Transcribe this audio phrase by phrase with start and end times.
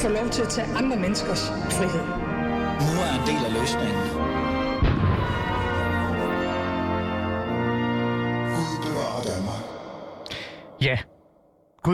[0.00, 2.04] få lov til at tage andre menneskers frihed.
[2.86, 4.29] Nu er en del af løsningen.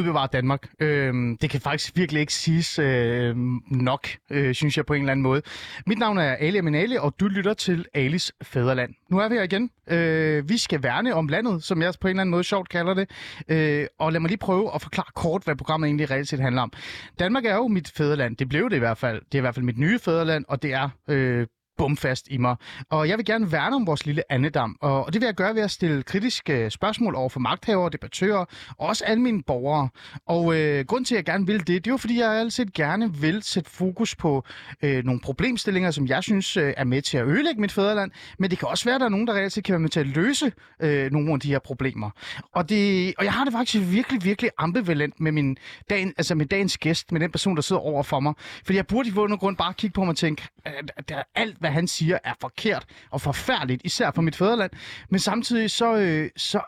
[0.07, 0.69] Bevare Danmark.
[0.81, 3.37] Øh, det kan faktisk virkelig ikke siges øh,
[3.71, 5.43] nok, øh, synes jeg på en eller anden måde.
[5.87, 8.95] Mit navn er Ali Aminali, og du lytter til Alis Fæderland.
[9.11, 9.71] Nu er vi her igen.
[9.91, 12.95] Øh, vi skal værne om landet, som jeg på en eller anden måde sjovt kalder
[12.95, 13.11] det.
[13.49, 16.63] Øh, og lad mig lige prøve at forklare kort, hvad programmet egentlig reelt set handler
[16.63, 16.73] om.
[17.19, 18.37] Danmark er jo mit fæderland.
[18.37, 19.23] Det blev det i hvert fald.
[19.25, 21.47] Det er i hvert fald mit nye fæderland, og det er øh,
[21.79, 22.57] bumfast i mig.
[22.91, 25.63] Og jeg vil gerne værne om vores lille andedam, og det vil jeg gøre ved
[25.63, 28.45] at stille kritiske spørgsmål over for magthavere, debattører
[28.79, 29.89] og også almindelige borgere.
[30.27, 32.67] Og øh, grund til, at jeg gerne vil det, det er jo, fordi jeg altid
[32.75, 34.45] gerne vil sætte fokus på
[34.83, 38.51] øh, nogle problemstillinger, som jeg synes øh, er med til at ødelægge mit fædreland, men
[38.51, 40.07] det kan også være, at der er nogen, der reelt kan være med til at
[40.07, 42.11] løse øh, nogle af de her problemer.
[42.53, 45.57] Og, det, og jeg har det faktisk virkelig, virkelig ambivalent med, min
[45.91, 48.35] dagen, altså med dagens gæst, med den person, der sidder over for mig.
[48.65, 51.11] Fordi jeg burde i bund og grund bare kigge på mig og tænke, at, at,
[51.11, 54.71] at alt, hvad han siger, er forkert og forfærdeligt, især for mit fædreland.
[55.11, 56.61] Men samtidig så, øh, så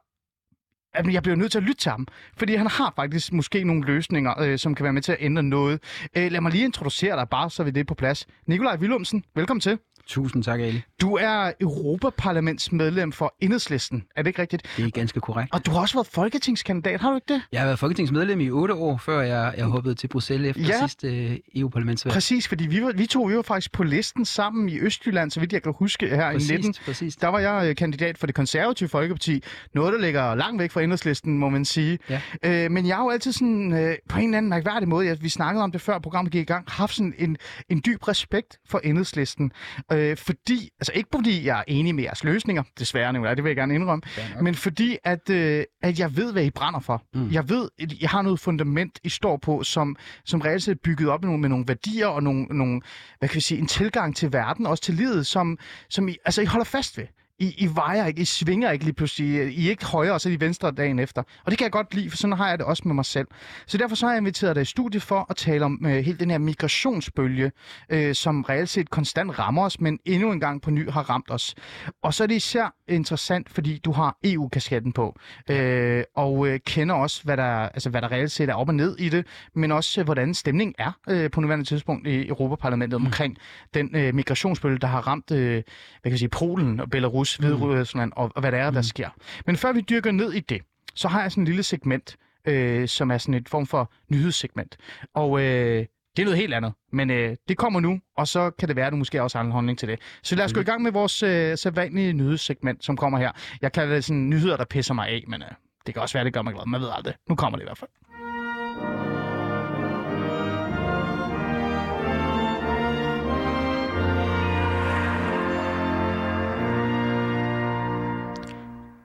[0.94, 3.84] at jeg bliver nødt til at lytte til ham, fordi han har faktisk måske nogle
[3.84, 5.82] løsninger, øh, som kan være med til at ændre noget.
[6.16, 8.26] Øh, lad mig lige introducere dig, bare så vi det er på plads.
[8.46, 9.78] Nikolaj Willumsen, velkommen til.
[10.08, 10.82] Tusind tak, Ali.
[11.00, 14.62] Du er Europaparlamentsmedlem for Enhedslisten, er det ikke rigtigt?
[14.76, 15.54] Det er ganske korrekt.
[15.54, 17.42] Og du har også været folketingskandidat, har du ikke det?
[17.52, 20.86] Jeg har været folketingsmedlem i otte år, før jeg, jeg hoppede til Bruxelles efter Ja.
[20.86, 22.12] sidste øh, EU-parlamentsvalg.
[22.12, 25.40] Præcis, fordi vi, var, vi to vi var faktisk på listen sammen i Østjylland, så
[25.40, 26.56] vidt jeg kan huske her i 19.
[26.58, 27.16] Præcis, præcis.
[27.16, 29.42] Der var jeg øh, kandidat for det konservative Folkeparti.
[29.74, 31.98] Noget, der ligger langt væk fra enhedslisten, må man sige.
[32.10, 32.20] Ja.
[32.44, 35.16] Øh, men jeg har jo altid sådan, øh, på en eller anden mærkværdig måde, jeg,
[35.22, 37.36] vi snakkede om det før programmet gik i gang, haft sådan en,
[37.68, 39.52] en dyb respekt for enhedslisten.
[39.92, 43.50] Øh, fordi, altså ikke fordi jeg er enig med jeres løsninger, desværre nu, det vil
[43.50, 44.02] jeg gerne indrømme,
[44.42, 47.02] men fordi at, øh, at jeg ved, hvad I brænder for.
[47.14, 47.32] Mm.
[47.32, 50.78] Jeg ved, at jeg har noget fundament, I står på, som, som reelt set er
[50.84, 52.80] bygget op med nogle, med nogle værdier og nogle, nogle,
[53.18, 55.58] hvad kan vi sige, en tilgang til verden, også til livet, som,
[55.88, 57.06] som I, altså, I holder fast ved.
[57.40, 59.58] I, I vejer ikke, I svinger ikke lige pludselig.
[59.58, 61.22] I er ikke højere, og så er I venstre dagen efter.
[61.44, 63.28] Og det kan jeg godt lide, for sådan har jeg det også med mig selv.
[63.66, 66.18] Så derfor så har jeg inviteret dig i studiet for at tale om øh, hele
[66.18, 67.52] den her migrationsbølge,
[67.90, 71.30] øh, som reelt set konstant rammer os, men endnu en gang på ny har ramt
[71.30, 71.54] os.
[72.02, 75.16] Og så er det især interessant, fordi du har EU-kasketten på,
[75.50, 78.74] øh, og øh, kender også, hvad der, altså, hvad der reelt set er op og
[78.74, 83.00] ned i det, men også, øh, hvordan stemningen er øh, på nuværende tidspunkt i Europaparlamentet
[83.00, 83.06] mm.
[83.06, 83.36] omkring
[83.74, 85.62] den øh, migrationsbølge, der har ramt øh, hvad
[86.04, 89.08] kan jeg sige, Polen og Belarus, Hviderusland og, og hvad der er, der sker.
[89.46, 90.62] Men før vi dyrker ned i det,
[90.94, 94.76] så har jeg sådan en lille segment, øh, som er sådan et form for nyhedssegment.
[95.14, 98.68] Og øh, det er noget helt andet, men øh, det kommer nu, og så kan
[98.68, 100.00] det være, at du måske også har en holdning til det.
[100.22, 103.32] Så lad os gå i gang med vores øh, sædvanlige nyhedssegment, som kommer her.
[103.62, 105.48] Jeg kalder det sådan nyheder, der pisser mig af, men øh,
[105.86, 106.66] det kan også være, det gør mig glad.
[106.66, 107.14] Man ved aldrig.
[107.28, 107.90] Nu kommer det i hvert fald.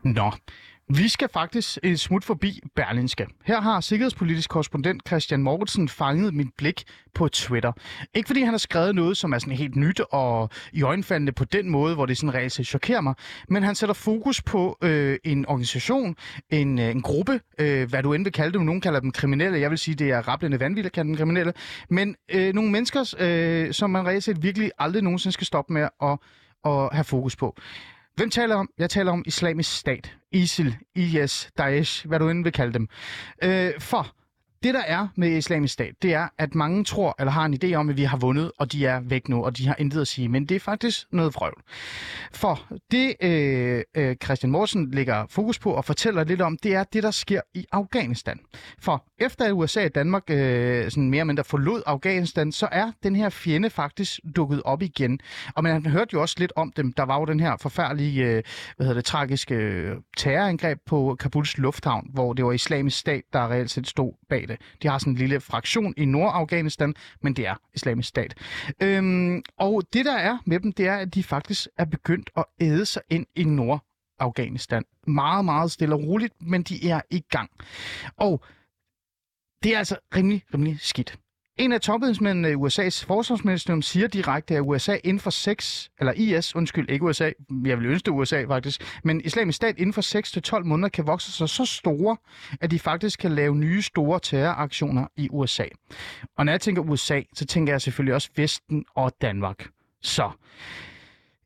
[0.03, 0.31] Nå,
[0.89, 3.27] vi skal faktisk et smut forbi Berlinske.
[3.45, 6.83] Her har sikkerhedspolitisk korrespondent Christian Mortensen fanget mit blik
[7.13, 7.71] på Twitter.
[8.13, 11.45] Ikke fordi han har skrevet noget, som er sådan helt nyt og i øjenfaldende på
[11.45, 13.13] den måde, hvor det sådan reelt set chokerer mig,
[13.49, 16.15] men han sætter fokus på øh, en organisation,
[16.49, 18.61] en, øh, en gruppe, øh, hvad du end vil kalde dem.
[18.61, 19.59] Nogen kalder dem kriminelle.
[19.59, 21.53] Jeg vil sige, det er rablende vanvittigt at kalde dem kriminelle.
[21.89, 25.87] Men øh, nogle mennesker, øh, som man reelt set virkelig aldrig nogensinde skal stoppe med
[26.01, 26.17] at,
[26.65, 27.57] at have fokus på.
[28.15, 28.69] Hvem taler jeg om?
[28.77, 32.87] Jeg taler om islamisk stat, ISIL, IS, Daesh, hvad du end vil kalde dem.
[33.43, 34.15] Øh, for
[34.63, 37.73] det, der er med islamisk stat, det er, at mange tror eller har en idé
[37.73, 40.07] om, at vi har vundet, og de er væk nu, og de har intet at
[40.07, 40.29] sige.
[40.29, 41.61] Men det er faktisk noget vrøvl.
[42.33, 42.59] For
[42.91, 47.03] det, øh, øh, Christian Morsen lægger fokus på og fortæller lidt om, det er det,
[47.03, 48.39] der sker i Afghanistan.
[48.79, 52.91] For efter at USA og Danmark øh, sådan mere eller mindre forlod Afghanistan, så er
[53.03, 55.19] den her fjende faktisk dukket op igen.
[55.55, 56.93] Og man hørte jo også lidt om dem.
[56.93, 58.43] Der var jo den her forfærdelige, øh,
[58.77, 63.51] hvad hedder det, tragiske øh, terrorangreb på Kabuls lufthavn, hvor det var islamisk stat, der
[63.51, 64.61] reelt set stod bag det.
[64.81, 68.33] De har sådan en lille fraktion i Nordafghanistan, men det er islamisk stat.
[68.81, 72.45] Øhm, og det der er med dem, det er, at de faktisk er begyndt at
[72.61, 74.83] æde sig ind i Nordafghanistan.
[75.07, 77.49] Meget, meget stille og roligt, men de er i gang.
[78.17, 78.43] Og
[79.63, 81.19] det er altså rimelig, rimelig skidt.
[81.57, 86.55] En af topembedsmændene i USA's forsvarsministerium siger direkte, at USA inden for 6, eller IS,
[86.55, 87.31] undskyld, ikke USA,
[87.65, 90.89] jeg vil ønske det USA faktisk, men islamisk stat inden for 6 til 12 måneder
[90.89, 92.17] kan vokse sig så store,
[92.61, 95.65] at de faktisk kan lave nye store terroraktioner i USA.
[96.37, 99.67] Og når jeg tænker USA, så tænker jeg selvfølgelig også Vesten og Danmark.
[100.01, 100.31] Så,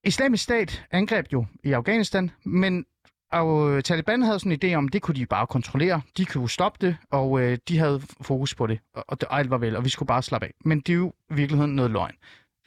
[0.03, 2.85] islamisk stat angreb jo i Afghanistan, men
[3.31, 6.01] og øh, Taliban havde sådan en idé om, det kunne de bare kontrollere.
[6.17, 9.39] De kunne stoppe det, og øh, de havde fokus på det, og, og, det, og
[9.39, 10.53] alt var vel, og vi skulle bare slappe af.
[10.65, 12.15] Men det er jo i virkeligheden noget løgn.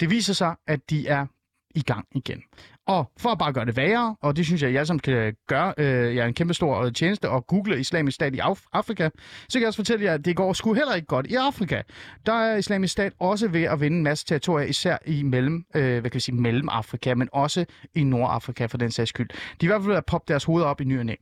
[0.00, 1.26] Det viser sig, at de er
[1.74, 2.42] i gang igen.
[2.90, 5.74] Og for at bare gøre det værre, og det synes jeg, jeg som kan gøre,
[5.78, 9.08] øh, jer en kæmpe stor øh, tjeneste, og google islamisk stat i Af- Afrika,
[9.48, 11.82] så kan jeg også fortælle jer, at det går sgu heller ikke godt i Afrika.
[12.26, 16.00] Der er islamisk stat også ved at vinde en masse territorier, især i mellem, øh,
[16.00, 17.64] hvad kan vi sige, mellem Afrika, men også
[17.94, 19.28] i Nordafrika for den sags skyld.
[19.28, 21.14] De er i hvert fald ved at poppe deres hoveder op i ny og næ.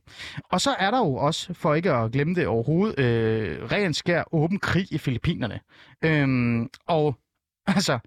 [0.51, 4.23] Og så er der jo også, for ikke at glemme det overhovedet, øh, ren skær
[4.31, 5.59] åben krig i Filippinerne.
[6.05, 7.15] Øhm, og
[7.75, 7.99] altså,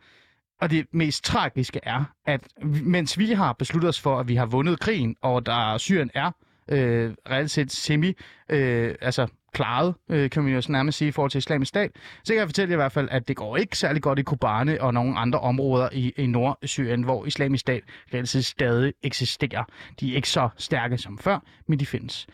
[0.62, 2.41] og det mest tragiske er, at
[2.82, 6.31] mens vi har besluttet os for, at vi har vundet krigen, og der Syrien er
[6.69, 8.12] øh, reelt set semi,
[8.49, 11.91] øh, altså klaret, øh, kan man jo så nærmest sige, i forhold til islamisk stat,
[12.25, 14.23] så kan jeg fortælle jer i hvert fald, at det går ikke særlig godt i
[14.23, 17.82] Kobane og nogle andre områder i, i Nordsyrien, hvor islamisk stat
[18.14, 19.64] reelt set stadig eksisterer.
[20.00, 22.26] De er ikke så stærke som før, men de findes.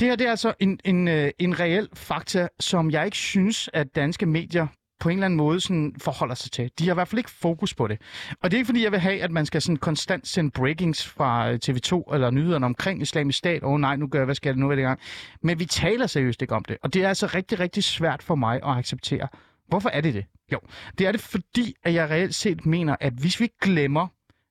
[0.00, 3.70] Det her det er altså en, en, øh, en reel fakta, som jeg ikke synes,
[3.72, 4.66] at danske medier
[5.02, 6.70] på en eller anden måde sådan forholder sig til.
[6.78, 8.00] De har i hvert fald ikke fokus på det.
[8.42, 11.06] Og det er ikke fordi, jeg vil have, at man skal sådan konstant sende breakings
[11.06, 13.62] fra øh, TV2 eller nyhederne omkring islamisk stat.
[13.62, 15.00] Åh oh, nej, nu gør jeg, hvad skal jeg nu i gang?
[15.42, 16.76] Men vi taler seriøst ikke om det.
[16.82, 19.28] Og det er altså rigtig, rigtig svært for mig at acceptere.
[19.68, 20.24] Hvorfor er det det?
[20.52, 20.58] Jo,
[20.98, 24.06] det er det fordi, at jeg reelt set mener, at hvis vi glemmer,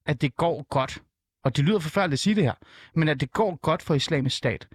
[0.06, 1.01] at det går godt,
[1.44, 2.53] og det lyder forfærdeligt at sige det her,
[2.95, 4.68] men at det går godt for islamisk stat,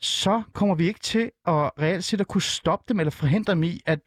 [0.00, 3.62] så kommer vi ikke til at reelt set at kunne stoppe dem eller forhindre dem
[3.62, 4.00] i, at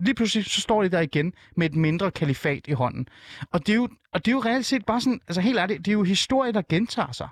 [0.00, 3.08] lige pludselig så står de der igen med et mindre kalifat i hånden.
[3.52, 5.78] Og det er jo, og det er jo reelt set bare sådan, altså helt ærligt,
[5.78, 7.28] det er jo historie, der gentager sig.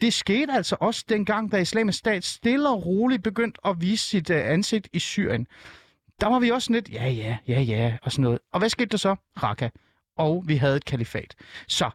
[0.00, 4.30] Det skete altså også dengang, da islamisk stat stille og roligt begyndte at vise sit
[4.30, 5.46] uh, ansigt i Syrien.
[6.20, 8.38] Der var vi også lidt, ja, ja, ja, ja, og sådan noget.
[8.52, 9.16] Og hvad skete der så?
[9.42, 9.68] Raqqa.
[10.16, 11.34] Og vi havde et kalifat.
[11.68, 11.90] Så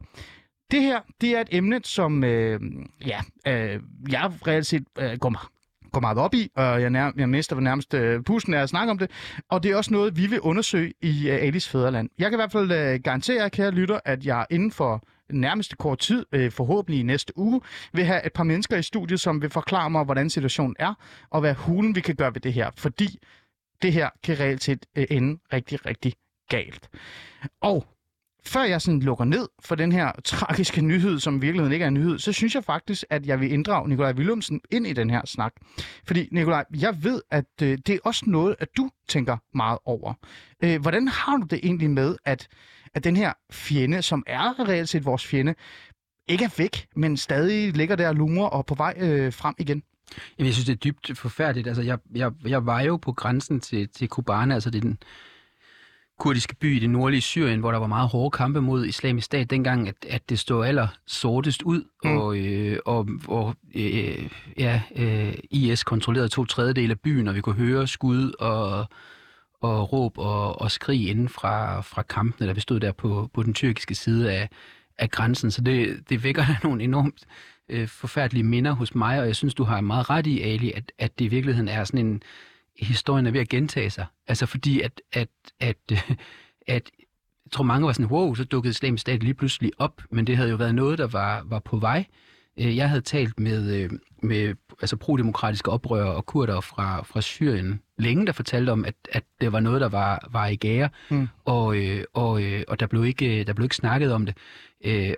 [0.72, 2.62] det her, det er et emne, som øh,
[3.06, 5.57] ja, øh, jeg reelt set øh, går, me-
[5.98, 8.92] går meget op i, og jeg, nær, jeg mister nærmest øh, pusten af at snakke
[8.92, 9.12] om det.
[9.50, 12.10] Og det er også noget, vi vil undersøge i øh, Alis Fæderland.
[12.20, 15.76] Jeg kan i hvert fald øh, garantere jer, kære lytter, at jeg inden for nærmeste
[15.76, 17.62] kort tid, øh, forhåbentlig i næste uge,
[17.94, 20.94] vil have et par mennesker i studiet, som vil forklare mig, hvordan situationen er,
[21.30, 22.72] og hvad hulen vi kan gøre ved det her.
[22.78, 23.20] Fordi
[23.82, 26.14] det her kan reelt set øh, ende rigtig, rigtig
[26.50, 26.90] galt.
[27.62, 27.86] Og
[28.46, 31.88] før jeg sådan lukker ned for den her tragiske nyhed, som i virkeligheden ikke er
[31.88, 35.10] en nyhed, så synes jeg faktisk, at jeg vil inddrage Nikolaj Willumsen ind i den
[35.10, 35.54] her snak.
[36.08, 40.14] Fordi, Nikolaj, jeg ved, at øh, det er også noget, at du tænker meget over.
[40.64, 42.48] Øh, hvordan har du det egentlig med, at,
[42.94, 45.56] at den her fjende, som er reelt set vores fjende,
[46.28, 49.84] ikke er væk, men stadig ligger der og lurer og på vej øh, frem igen?
[50.38, 51.68] Jamen, jeg synes, det er dybt forfærdeligt.
[51.68, 54.98] Altså, jeg, jeg, jeg var jo på grænsen til, til Kobane, altså det er den
[56.20, 59.50] kurdiske by i det nordlige Syrien, hvor der var meget hårde kampe mod islamisk stat
[59.50, 62.18] dengang, at, at det stod aller sortest ud, Mm.
[62.18, 67.42] og, øh, og, og øh, ja, øh, IS kontrollerede to tredjedele af byen, og vi
[67.42, 68.86] kunne høre skud og,
[69.62, 73.44] og råb og, og skrig inden fra, fra kampene, da vi stod der på, på
[73.44, 74.50] den tyrkiske side af,
[74.98, 75.52] af grænsen.
[75.52, 77.26] Så det, det vækker nogle enormt
[77.70, 80.92] øh, forfærdelige minder hos mig, og jeg synes, du har meget ret i, Ali, at,
[81.00, 82.22] at det i virkeligheden er sådan en
[82.80, 84.06] historien er ved at gentage sig.
[84.28, 85.28] Altså fordi, at, at,
[85.60, 86.12] at, øh,
[86.68, 86.92] at
[87.46, 90.38] jeg tror mange var sådan, wow, så dukkede islamisk stat lige pludselig op, men det
[90.38, 92.06] havde jo været noget, der var, var på vej.
[92.60, 93.90] Øh, Jeg havde talt med, øh,
[94.24, 99.24] med altså prodemokratiske oprørere og kurder fra, fra Syrien længe, der fortalte om, at, at
[99.42, 101.28] det var noget, der var, var i gære, Mm.
[101.46, 101.76] og,
[102.14, 104.36] og, og der, blev ikke, der blev ikke snakket om det.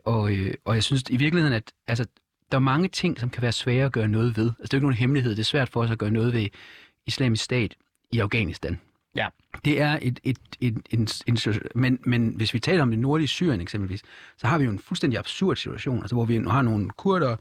[0.06, 0.32] Og,
[0.66, 2.06] og jeg synes i virkeligheden, at altså,
[2.52, 4.46] der er mange ting, som kan være svære at gøre noget ved.
[4.46, 5.32] Altså, det er jo ikke nogen hemmelighed.
[5.32, 6.48] Det er svært for os at gøre noget ved
[7.10, 7.76] islamisk stat
[8.12, 8.80] i Afghanistan.
[9.16, 9.28] Ja.
[9.66, 11.38] Det er et, et, et, en, en,
[11.76, 14.02] men, men hvis vi taler om det nordlige Syrien eksempelvis,
[14.38, 17.36] så har vi jo en fuldstændig absurd situation, altså hvor vi har nogle kurder,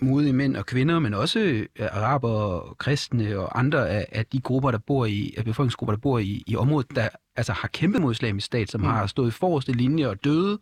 [0.00, 4.40] modige mænd og kvinder, men også øh, araber og kristne og andre af, af de
[4.40, 8.00] grupper, der bor i, af befolkningsgrupper, der bor i, i området, der altså har kæmpet
[8.00, 8.86] mod islamisk stat, som Mm.
[8.86, 8.92] mm.
[8.92, 10.58] har stået i forreste linje og døde,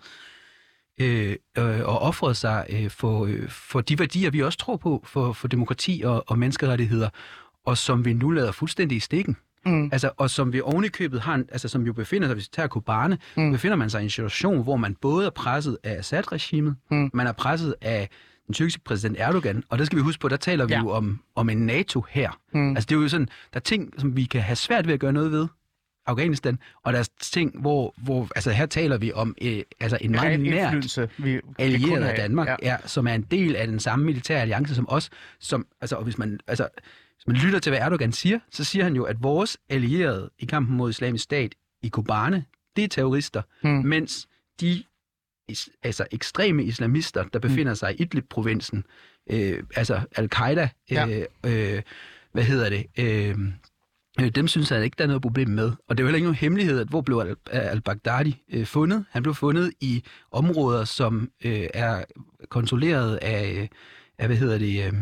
[1.00, 5.02] øh, øh, og offret sig øh, for, øh, for de værdier, vi også tror på,
[5.04, 7.08] for, for demokrati og, og menneskerettigheder,
[7.66, 9.36] og som vi nu lader fuldstændig i stikken.
[9.66, 9.88] Mm.
[9.92, 12.44] Altså, og som vi oven i købet har, en- altså som jo befinder sig, hvis
[12.44, 13.52] vi tager Kobane, Mm.
[13.52, 17.10] befinder man sig i en situation, hvor man både er presset af Assad-regimet, Mm.
[17.14, 18.08] man er presset af
[18.46, 20.78] den tyrkiske præsident Erdogan, og der skal vi huske på, der taler vi Ja.
[20.80, 22.38] jo om, om en NATO her.
[22.54, 22.68] Mm.
[22.76, 25.00] Altså det er jo sådan, der er ting, som vi kan have svært ved at
[25.00, 25.46] gøre noget ved,
[26.08, 30.10] Afghanistan, og der er ting, hvor, hvor altså her taler vi om øh, altså en
[30.10, 32.16] meget nært vi allieret af.
[32.16, 32.56] Danmark, Ja.
[32.62, 35.10] Ja, som er en del af den samme militære alliance som os.
[35.40, 36.68] Som, altså, og hvis man, altså,
[37.26, 40.76] man lytter til, hvad Erdogan siger, så siger han jo, at vores allierede i kampen
[40.76, 42.44] mod islamisk stat i Kobane,
[42.76, 43.70] det er terrorister, Mm.
[43.70, 44.28] mens
[44.60, 44.84] de
[45.48, 48.84] is, altså ekstreme islamister, der befinder sig i Idlib-provinsen,
[49.30, 51.08] øh, altså al-Qaida, Ja.
[51.44, 51.82] øh, øh,
[52.32, 53.38] hvad hedder det, øh,
[54.20, 55.72] øh, dem synes jeg ikke, der er noget problem med.
[55.88, 59.04] Og det er jo heller ikke nogen hemmelighed, at hvor blev al- al-Baghdadi øh, fundet?
[59.10, 60.02] Han blev fundet i
[60.32, 62.04] områder, som øh, er
[62.48, 63.70] kontrolleret af,
[64.18, 64.92] af, hvad hedder det, øh,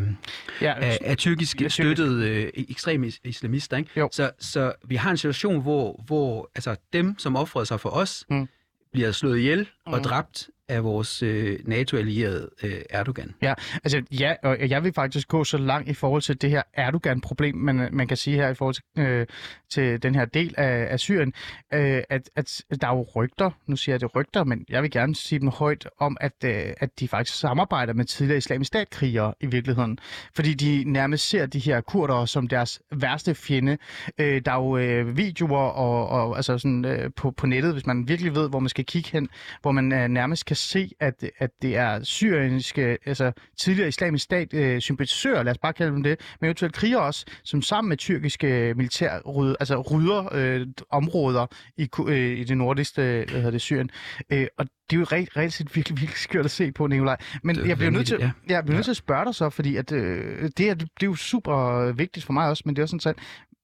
[0.61, 3.77] Ja, af, af tyrkisk Ja, støttede øh, ekstreme is- islamister.
[3.77, 3.91] Ikke?
[3.97, 4.09] Jo.
[4.13, 8.25] Så, så vi har en situation, hvor, hvor altså, dem, som offrede sig for os,
[8.31, 8.49] Mm.
[8.93, 10.03] bliver slået ihjel og Mm.
[10.05, 13.35] dræbt af vores øh, NATO-allierede øh, Erdogan.
[13.43, 13.55] Ja,
[13.85, 17.57] altså ja, og jeg vil faktisk gå så langt i forhold til det her Erdogan-problem,
[17.57, 19.27] man, man kan sige her i forhold til, øh,
[19.71, 21.33] til den her del af, af Syrien,
[21.75, 24.91] øh, at, at der er jo rygter, nu siger jeg det rygter, men jeg vil
[24.91, 29.35] gerne sige dem højt, om at, øh, at de faktisk samarbejder med tidligere islamisk statkrigere
[29.41, 29.99] i virkeligheden,
[30.35, 33.79] fordi de nærmest ser de her kurdere som deres værste fjende.
[34.19, 37.87] Øh, der er jo øh, videoer og, og altså sådan, øh, på, på nettet, hvis
[37.87, 39.29] man virkelig ved, hvor man skal kigge hen,
[39.63, 44.55] hvor man øh, nærmest kan se, at, at det er syriske, altså tidligere islamisk stat
[44.55, 47.97] øh, sympatisører, lad os bare kalde dem det, men eventuelt krigere også, som sammen med
[47.97, 51.47] tyrkiske militær rydder, altså rydder øh, områder
[51.77, 53.91] i, øh, i det nordligste, hvad hedder det, Syrien.
[54.31, 57.17] Øh, og det er jo reelt, reelt set virkelig, virkelig skørt at se på, Nikolaj.
[57.43, 58.31] Men jeg bliver nødt til, ja.
[58.49, 61.07] jeg bliver nødt til at spørge dig så, fordi at, øh, det, er, det er
[61.07, 63.17] jo super vigtigt for mig også, men det er også sådan,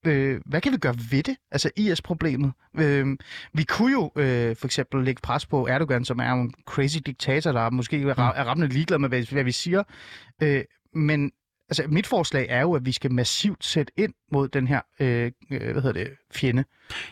[0.05, 1.35] øh, hvad kan vi gøre ved det?
[1.51, 2.51] Altså IS-problemet.
[2.79, 3.17] Øh,
[3.53, 7.51] vi kunne jo øh, for eksempel lægge pres på Erdogan, som er en crazy diktator,
[7.51, 9.83] der måske er, ra- er rammende ligeglad med, hvad, hvad vi siger.
[10.43, 10.61] Øh,
[10.95, 11.31] men
[11.69, 15.31] altså, mit forslag er jo, at vi skal massivt sætte ind mod den her øh,
[15.51, 16.63] øh, hvad hedder det, fjende.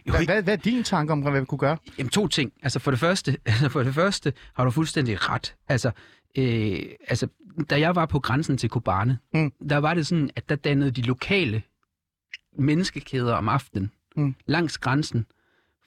[0.08, 1.78] Jo, Hvad, hvad, hvad er din tanke om, hvad vi kunne gøre?
[1.98, 2.52] Jamen to ting.
[2.64, 5.56] Altså for det første, altså for det første har du fuldstændig ret.
[5.68, 5.92] Altså,
[6.38, 7.28] øh, altså
[7.70, 9.40] da jeg var på grænsen til Kobane, Mm.
[9.40, 9.68] mm.
[9.70, 11.62] der var det sådan, at der dannede de lokale
[12.62, 14.36] menneskekæder om aftenen Mm.
[14.46, 15.26] langs grænsen,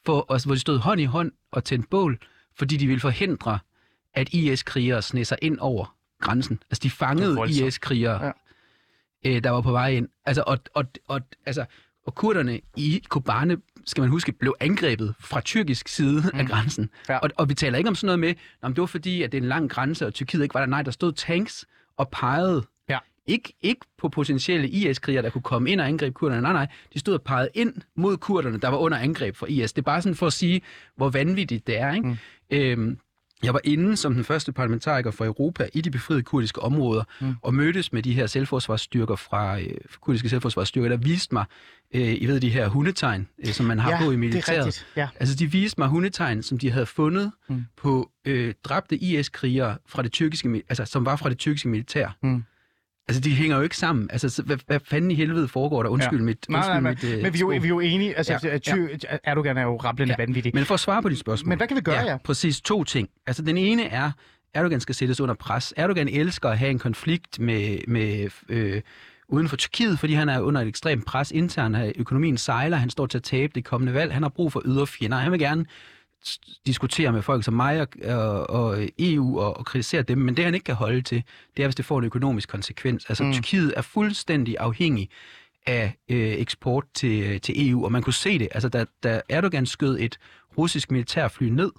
[0.06, 2.18] for, altså, hvor de stod hånd i hånd og tændte bål,
[2.58, 3.58] fordi de ville forhindre,
[4.14, 6.62] at IS-krigere sned sig ind over grænsen.
[6.70, 7.38] Altså de fangede.
[7.48, 9.30] IS-krigere, ja.
[9.30, 10.08] øh, der var på vej ind.
[10.24, 11.64] Altså, og, og, og, altså,
[12.06, 16.38] og kurderne i Kobane, skal man huske, blev angrebet fra tyrkisk side mm.
[16.38, 16.90] af grænsen.
[17.08, 17.18] Ja.
[17.18, 19.38] Og, og vi taler ikke om sådan noget med, om det var fordi, at det
[19.38, 20.66] er en lang grænse, og Tyrkiet ikke var der.
[20.66, 22.62] Nej, der stod tanks og pegede.
[23.26, 26.42] Ikke, ikke på potentielle IS-krigere, der kunne komme ind og angribe kurderne.
[26.42, 26.66] Nej, nej.
[26.94, 29.72] De stod og pegede ind mod kurderne, der var under angreb fra IS.
[29.72, 30.60] Det er bare sådan for at sige,
[30.96, 31.92] hvor vanvittigt det er.
[31.94, 32.08] Ikke?
[32.08, 32.16] Mm.
[32.50, 32.98] Øhm,
[33.42, 37.34] jeg var inde som den første parlamentariker fra Europa i de befriede kurdiske områder, Mm.
[37.42, 39.66] og mødtes med de her selvforsvarsstyrker fra øh,
[40.00, 41.44] kurdiske selvforsvarsstyrker, der viste mig,
[41.94, 44.18] øh, I ved de her hundetegn, øh, som man har ja, på i det er
[44.18, 44.66] militæret.
[44.66, 44.86] rigtigt.
[44.96, 45.08] Ja.
[45.20, 47.64] Altså, de viste mig hundetegn, som de havde fundet Mm.
[47.76, 52.16] på øh, dræbte IS-krigere, fra det tyrkiske, altså, som var fra det tyrkiske militær.
[52.22, 52.44] Mm.
[53.08, 54.08] Altså, de hænger jo ikke sammen.
[54.12, 55.90] Altså, så, hvad, hvad fanden i helvede foregår der?
[55.90, 56.24] Undskyld Ja.
[56.24, 58.16] mit, Nej, undskyld nej, men, mit øh, men vi, er jo, vi er jo enige,
[58.16, 60.16] altså Ja, ja, ty, Erdogan er jo rablende ja.
[60.18, 60.26] Ja.
[60.26, 60.52] vanvittig.
[60.54, 61.48] Men for at svare på dit spørgsmål.
[61.48, 62.16] Men hvad kan vi gøre, ja?
[62.16, 63.08] Præcis to ting.
[63.26, 64.10] Altså, den ene er,
[64.54, 65.74] Erdogan skal sættes under pres.
[65.76, 68.80] Erdogan elsker at have en konflikt med, med øh,
[69.28, 71.76] uden for Tyrkiet, fordi han er under et ekstremt pres internt.
[71.96, 74.12] Økonomien sejler, han står til at tabe det kommende valg.
[74.12, 75.16] Han har brug for ydre fjender.
[75.18, 75.64] Han vil gerne
[76.66, 80.44] diskutere med folk som mig og, og, og EU og, og kritisere dem, men det
[80.44, 81.22] han ikke kan holde til,
[81.56, 83.04] det er, hvis det får en økonomisk konsekvens.
[83.08, 83.28] Altså, Mm.
[83.28, 83.32] mm.
[83.34, 85.08] Tyrkiet er fuldstændig afhængig
[85.66, 88.48] af øh, eksport til, til EU, og man kunne se det.
[88.52, 90.18] Altså, da, da Erdogan skød et
[90.58, 91.70] russisk militærfly ned,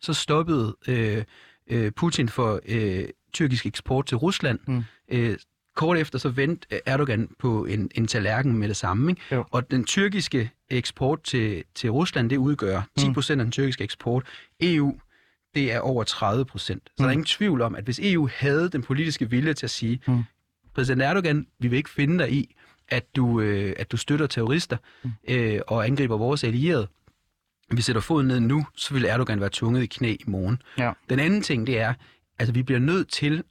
[0.00, 1.24] så stoppede øh,
[1.70, 4.58] øh, Putin for øh, tyrkisk eksport til Rusland.
[4.66, 4.84] Mm.
[5.10, 5.36] Øh,
[5.78, 9.10] kort efter så vendte Erdogan på en, en tallerken med det samme.
[9.12, 9.22] Ikke?
[9.32, 9.44] Jo.
[9.50, 14.26] Og den tyrkiske eksport til, til Rusland, det udgør 10 procent af den tyrkiske eksport.
[14.60, 14.98] EU,
[15.54, 16.82] det er over 30 procent.
[16.86, 17.02] Så Mm.
[17.02, 20.00] der er ingen tvivl om, at hvis EU havde den politiske vilje til at sige,
[20.08, 20.22] Mm.
[20.74, 22.54] præsident Erdogan, vi vil ikke finde dig i,
[22.88, 25.10] at du, øh, at du støtter terrorister Mm.
[25.28, 26.88] øh, og angriber vores allierede.
[27.70, 30.62] Vi sætter foden ned nu, så vil Erdogan være tvunget i knæ i morgen.
[30.78, 30.92] Ja.
[31.10, 31.94] Den anden ting, det er,
[32.38, 33.42] altså vi bliver nødt til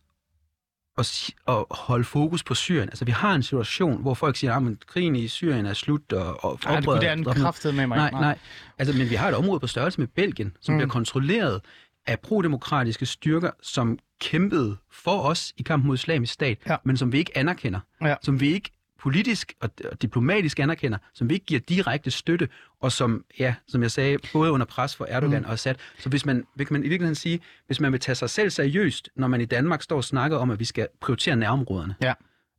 [0.98, 2.89] at, at holde fokus på Syrien.
[2.89, 6.44] Altså vi har en situation, hvor folk siger, at krigen i Syrien er slut, og,
[6.44, 7.98] og Nej, det, er den droppet ned." kraftet med mig.
[7.98, 8.38] Nej, nej.
[8.77, 10.77] Altså, men vi har et område på størrelse med Belgien, som mm.
[10.77, 11.62] bliver kontrolleret
[12.08, 16.75] af prodemokratiske styrker, som kæmpede for os i kampen mod islamisk stat, Ja.
[16.84, 17.80] men som vi ikke anerkender.
[18.01, 18.16] Ja.
[18.22, 18.72] Som vi ikke
[19.08, 22.50] politisk og, og diplomatisk anerkender, som vi ikke giver direkte støtte,
[22.82, 25.46] og som, ja, som jeg sagde, både under pres for Erdogan Mm.
[25.48, 25.76] og Assad.
[26.00, 29.10] Så hvis man, vil man i virkeligheden sige, hvis man vil tage sig selv seriøst,
[29.16, 32.14] når man i Danmark står og snakker om, at vi skal prioritere nærområderne, Ja.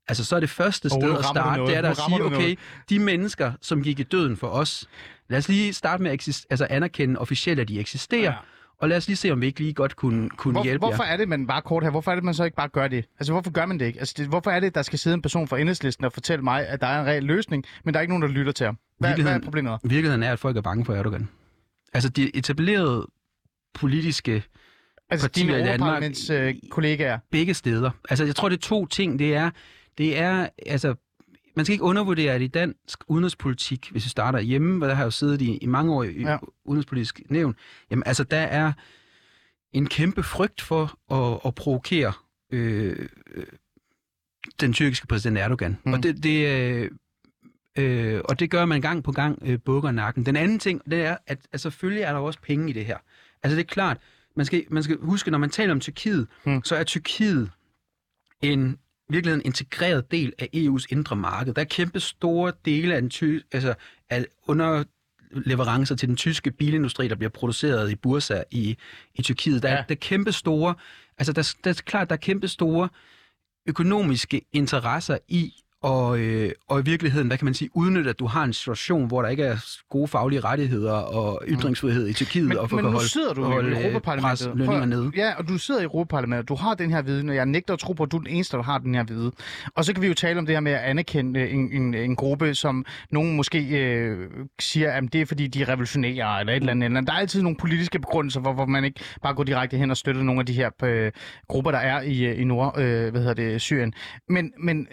[0.09, 2.37] Altså, så er det første sted nu at starte, det er der at sige, okay,
[2.37, 2.59] noget.
[2.91, 4.89] de mennesker, som gik i døden for os,
[5.29, 8.35] lad os lige starte med at eksist- altså anerkende officielt, at de eksisterer, Ja.
[8.81, 11.05] Og lad os lige se, om vi ikke lige godt kunne, kunne Hvor, hjælpe hvorfor
[11.05, 11.13] jer.
[11.13, 13.05] er det, man bare kort her, hvorfor er det, man så ikke bare gør det?
[13.21, 13.99] Altså, hvorfor gør man det ikke?
[13.99, 16.67] Altså, det, hvorfor er det, der skal sidde en person fra enhedslisten og fortælle mig,
[16.67, 18.79] at der er en reel løsning, men der er ikke nogen, der lytter til ham?
[18.99, 19.79] Hvad, hvad er problemet?
[19.85, 21.29] Virkeligheden er, at folk er bange for Erdogan.
[21.93, 23.07] Altså, de etablerede
[23.75, 24.43] politiske
[25.11, 25.81] Altså partier dine i Danmark.
[25.81, 27.19] europaparlaments øh, kollegaer.
[27.31, 27.91] begge steder.
[28.11, 29.19] Altså, jeg tror, det er to ting.
[29.19, 29.51] Det er,
[29.99, 30.95] det er altså,
[31.59, 35.03] man skal ikke undervurdere, at i dansk udenrigspolitik, hvis vi starter hjemme, hvor der har
[35.03, 36.37] jeg jo siddet i, i mange år i Ja.
[36.65, 37.55] udenrigspolitisk nævn,
[37.91, 38.73] jamen altså, der er
[39.73, 42.13] en kæmpe frygt for at, at provokere
[42.53, 43.47] øh, øh,
[44.61, 45.79] den tyrkiske præsident Erdogan.
[45.85, 45.93] Mm.
[45.93, 46.91] Og, det, det, øh,
[47.79, 50.27] øh, og det gør man gang på gang øh, bukker nakken.
[50.27, 52.99] Den anden ting, det er, at, at selvfølgelig er der også penge i det her.
[53.43, 53.99] Altså det er klart,
[54.37, 56.65] man skal, man skal huske, når man taler om Tyrkiet, mm.
[56.65, 57.51] så er Tyrkiet
[58.43, 58.79] en
[59.11, 61.55] virkelig en integreret del af EU's indre marked.
[61.55, 63.75] Der er kæmpe store dele af den ty- altså
[64.11, 68.77] af underleverancer til den tyske bilindustri, der bliver produceret i Bursa i,
[69.15, 69.63] i Tyrkiet.
[69.63, 69.85] Der er, ja.
[69.89, 70.75] der er kæmpe store,
[71.19, 72.89] altså der, der er klart, der er kæmpe store
[73.67, 78.27] økonomiske interesser i og, øh, og i virkeligheden, hvad kan man sige, udnytte, at du
[78.27, 79.57] har en situation, hvor der ikke er
[79.91, 83.45] gode faglige rettigheder og ytringsfrihed i Tyrkiet, Men, og for men nu holde, sidder du
[83.45, 84.67] holde i øh, Europaparlamentet.
[84.67, 85.13] pres nede.
[85.17, 86.49] Ja, og du sidder i Europaparlamentet.
[86.49, 88.31] Du har den her viden, og jeg nægter at tro på, at du er den
[88.31, 89.33] eneste, der har den her viden.
[89.75, 91.95] Og så kan vi jo tale om det her med at anerkende øh, en, en,
[91.95, 94.31] en gruppe, som nogen måske øh,
[94.61, 96.85] siger, at det er fordi, de er revolutionære eller et eller andet.
[96.85, 97.09] eller andet.
[97.09, 99.97] Der er altid nogle politiske begrundelser, hvor, hvor man ikke bare går direkte hen og
[99.97, 101.13] støtter nogle af de her øh,
[101.49, 103.95] grupper, der er i, øh, i Nord, øh, hvad hedder det, Syrien.
[104.29, 104.89] Men, men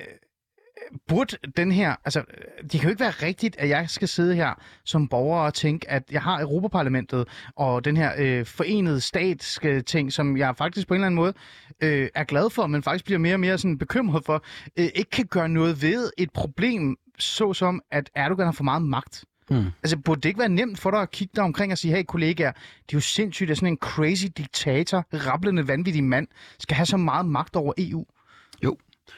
[1.08, 2.24] burde den her, altså,
[2.62, 5.92] det kan jo ikke være rigtigt, at jeg skal sidde her som borger og tænke,
[5.92, 10.94] at jeg har Europaparlamentet og den her øh, forenede statske ting, som jeg faktisk på
[10.94, 11.34] en eller anden måde
[11.82, 14.44] øh, er glad for, men faktisk bliver mere og mere sådan bekymret for,
[14.78, 19.26] øh, ikke kan gøre noget ved et problem, såsom at Erdogan har for meget magt.
[19.50, 19.66] Mm.
[19.84, 22.04] Altså, burde det ikke være nemt for dig at kigge dig omkring og sige, hey
[22.04, 26.28] kollegaer, det er jo sindssygt, at sådan en crazy diktator, rablende vanvittig mand,
[26.60, 28.06] skal have så meget magt over EU?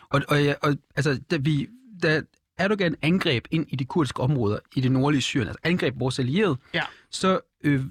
[0.10, 1.68] Og, og, og altså, da, vi,
[2.04, 2.22] da
[2.58, 6.58] Erdogan angreb ind i de kurdiske områder i det nordlige Syrien, altså angreb vores allierede,
[6.74, 6.82] Ja.
[7.12, 7.82] så øh,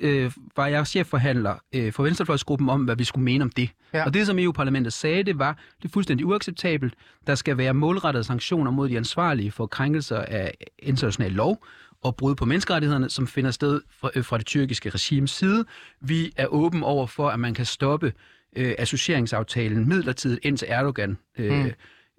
[0.00, 3.70] øh, var jeg chefforhandler øh, for Venstrefløjsgruppen om, hvad vi skulle mene om det.
[3.94, 4.04] Ja.
[4.04, 6.94] Og det, som EU-parlamentet sagde, det var, det er fuldstændig uacceptabelt.
[7.26, 11.64] Der skal være målrettede sanktioner mod de ansvarlige for krænkelser af international lov
[12.02, 15.64] og brud på menneskerettighederne, som finder sted fra, øh, fra det tyrkiske regimes side.
[16.00, 18.12] Vi er åben over for, at man kan stoppe
[18.56, 21.58] øh, associeringsaftalen midlertidigt, indtil Erdogan øh, Mm.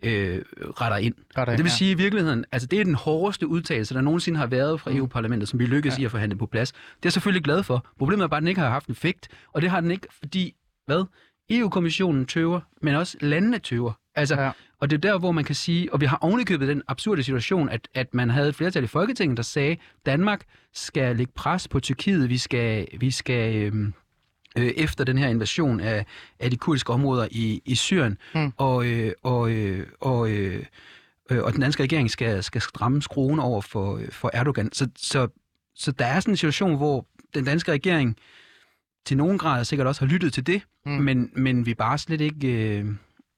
[0.04, 0.10] mm.
[0.10, 1.14] øh, retter ind.
[1.38, 1.76] Retter det vil ja.
[1.76, 5.50] sige i virkeligheden, altså det er den hårdeste udtalelse, der nogensinde har været fra EU-parlamentet,
[5.50, 6.02] som vi lykkedes Ja.
[6.02, 6.72] i at forhandle på plads.
[6.72, 7.86] Det er jeg selvfølgelig glad for.
[7.98, 10.08] Problemet er bare, at den ikke har haft en effekt, og det har den ikke,
[10.20, 11.04] fordi, hvad?
[11.52, 13.94] EU-kommissionen tøver, men også landene tøver.
[14.16, 14.52] Altså, ja.
[14.82, 17.70] Og det er der, hvor man kan sige, og vi har ovenikøbet den absurde situation,
[17.70, 21.80] at, at man havde et flertal i Folketinget, der sagde, Danmark skal lægge pres på
[21.80, 23.94] Tyrkiet, vi skal, vi skal øhm,
[24.58, 26.06] øh, efter den her invasion af,
[26.40, 28.52] af de kurdiske områder i, i Syrien, Mm.
[28.58, 30.66] og, øh, og, øh, og, øh,
[31.32, 34.70] øh, og den danske regering skal, skal stramme skruen over for, øh, for Erdogan.
[34.74, 35.28] Så, så,
[35.76, 38.18] så der er sådan en situation, hvor den danske regering
[39.06, 40.92] til nogen grad sikkert også har lyttet til det, Mm.
[40.92, 41.02] mm.
[41.04, 42.48] men, men vi bare slet ikke,
[42.80, 42.86] øh,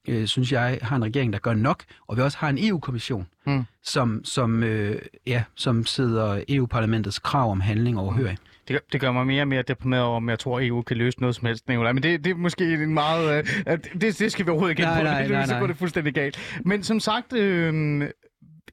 [0.08, 3.26] øh, synes jeg, har en regering, der gør nok, og vi også har en EU-kommission,
[3.46, 3.64] Mm.
[3.82, 8.38] som, som, øh, ja, som sidder EU-parlamentets krav om handling overhørig.
[8.72, 10.82] Det, gør- det gør mig mere og mere deprimeret over, om jeg tror, at EU
[10.82, 11.68] kan løse noget som helst.
[11.68, 11.92] Nicolaj.
[11.92, 13.44] Men det, det er måske en meget...
[13.68, 15.04] Øh, det, det skal vi overhovedet ikke Nej, på.
[15.04, 15.60] nej, det, nej, Så nej.
[15.60, 16.60] går det fuldstændig galt.
[16.64, 18.02] Men som sagt, øh,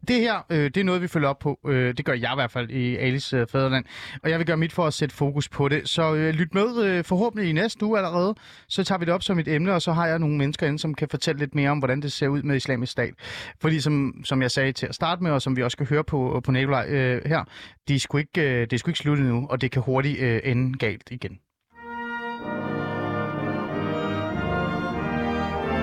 [0.08, 1.60] det her, øh, det er noget, vi følger op på.
[1.68, 3.86] Øh, det gør jeg i hvert fald i Alice øh, Fæderland.
[4.24, 5.90] Og jeg vil gøre mit for at sætte fokus på det.
[5.90, 8.36] Så øh, lyt med øh, forhåbentlig i næste uge allerede.
[8.68, 10.80] Så tager vi det op som et emne, og så har jeg nogle mennesker inde,
[10.80, 13.14] som kan fortælle lidt mere om, hvordan det ser ud med islamisk stat.
[13.62, 16.04] Fordi som, som jeg sagde til at starte med, og som vi også skal høre
[16.04, 17.44] på, øh, på Nikolaj øh, her,
[17.88, 20.20] det er, sgu ikke, øh, det er sgu ikke slut nu, og det kan hurtigt
[20.20, 21.40] øh, ende galt igen.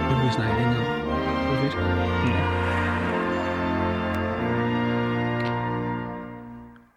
[0.09, 0.85] Det vil vi snakke længere.
[1.47, 2.36] Det er fedt.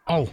[0.10, 0.30] Og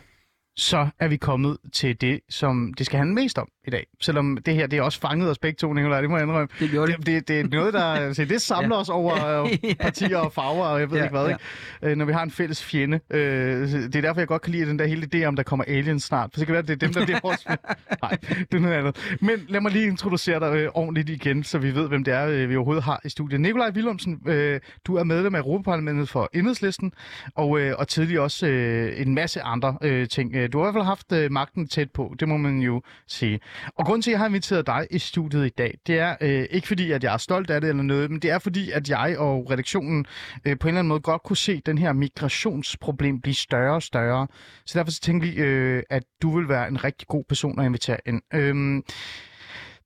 [0.56, 3.86] så er vi kommet til det, som det skal handle mest om i dag.
[4.00, 6.48] Selvom det her, det er også fanget os begge to, Nicolaj, det må jeg indrømme.
[6.60, 7.06] Det gjorde det.
[7.06, 9.14] Det, det, er noget, der altså, det samler os over
[9.44, 9.74] øh, Ja.
[9.80, 11.32] partier og farver, og jeg ved Ja, ikke hvad, ja.
[11.32, 11.90] ikke?
[11.90, 13.00] Øh, når vi har en fælles fjende.
[13.10, 15.64] Øh, det er derfor, jeg godt kan lide den der hele idé om, der kommer
[15.68, 16.30] aliens snart.
[16.32, 17.46] For så kan det være, at det er dem, der bliver vores.
[18.02, 19.16] Nej, det er noget andet.
[19.20, 22.26] Men lad mig lige introducere dig øh, ordentligt igen, så vi ved, hvem det er,
[22.26, 23.40] øh, vi overhovedet har i studiet.
[23.40, 26.92] Nikolaj Willumsen, øh, du er medlem af Europaparlamentet for Enhedslisten,
[27.34, 30.34] og, øh, og tidligere også øh, en masse andre øh, ting.
[30.34, 32.58] Øh, Øh, du har i hvert fald haft øh, magten tæt på, det må man
[32.58, 33.40] jo sige.
[33.66, 36.46] Og grunden til, at jeg har inviteret dig i studiet i dag, det er øh,
[36.50, 38.90] ikke fordi, at jeg er stolt af det eller noget, men det er fordi, at
[38.90, 40.06] jeg og redaktionen
[40.44, 43.82] øh, på en eller anden måde godt kunne se den her migrationsproblem blive større og
[43.82, 44.26] større.
[44.66, 47.66] Så derfor så tænkte vi, øh, at du vil være en rigtig god person at
[47.66, 48.22] invitere ind.
[48.34, 48.82] Øh,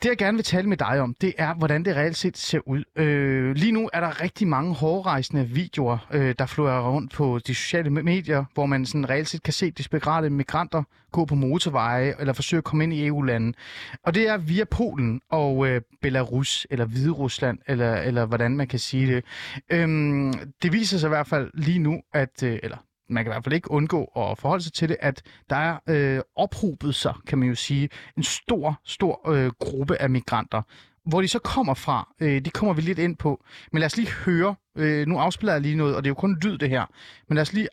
[0.03, 2.61] det, jeg gerne vil tale med dig om, det er, hvordan det reelt set ser
[2.67, 2.85] ud.
[2.97, 7.55] Øh, lige nu er der rigtig mange hårdrejsende videoer, øh, der florerer rundt på de
[7.55, 10.83] sociale medier, hvor man sådan reelt set kan se desperate migranter
[11.13, 13.55] gå på motorveje eller forsøge at komme ind i EU-landet.
[14.03, 18.69] Og det er via Polen og øh, Belarus, eller Hvide Rusland, eller, eller hvordan man
[18.69, 19.25] kan sige det.
[19.71, 20.33] Øhm,
[20.63, 22.77] det viser sig i hvert fald lige nu, at, øh, eller
[23.11, 25.79] man kan i hvert fald ikke undgå at forholde sig til det, at der er
[25.89, 30.63] øh, ophobet sig, kan man jo sige, en stor, stor øh, gruppe af migranter.
[31.07, 33.45] Hvor de så kommer fra, øh, det kommer vi lidt ind på.
[33.73, 36.15] Men lad os lige høre, øh, nu afspiller jeg lige noget, og det er jo
[36.15, 36.87] kun lyd det her,
[37.29, 37.69] men lad os lige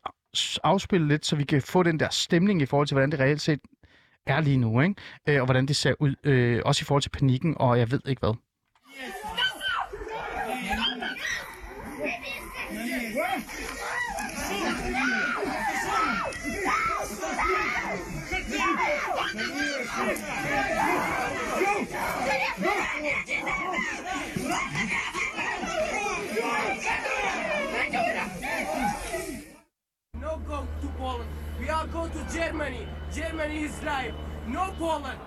[0.64, 3.42] afspille lidt, så vi kan få den der stemning i forhold til, hvordan det reelt
[3.42, 3.60] set
[4.28, 4.96] er lige nu, ikke?
[5.28, 8.02] Øh, og hvordan det ser ud, øh, også i forhold til panikken, og jeg ved
[8.06, 8.34] ikke hvad.
[8.34, 9.27] Yes.
[31.68, 32.84] We all go to Germany.
[33.16, 34.16] Germany is life.
[34.48, 35.20] No Poland.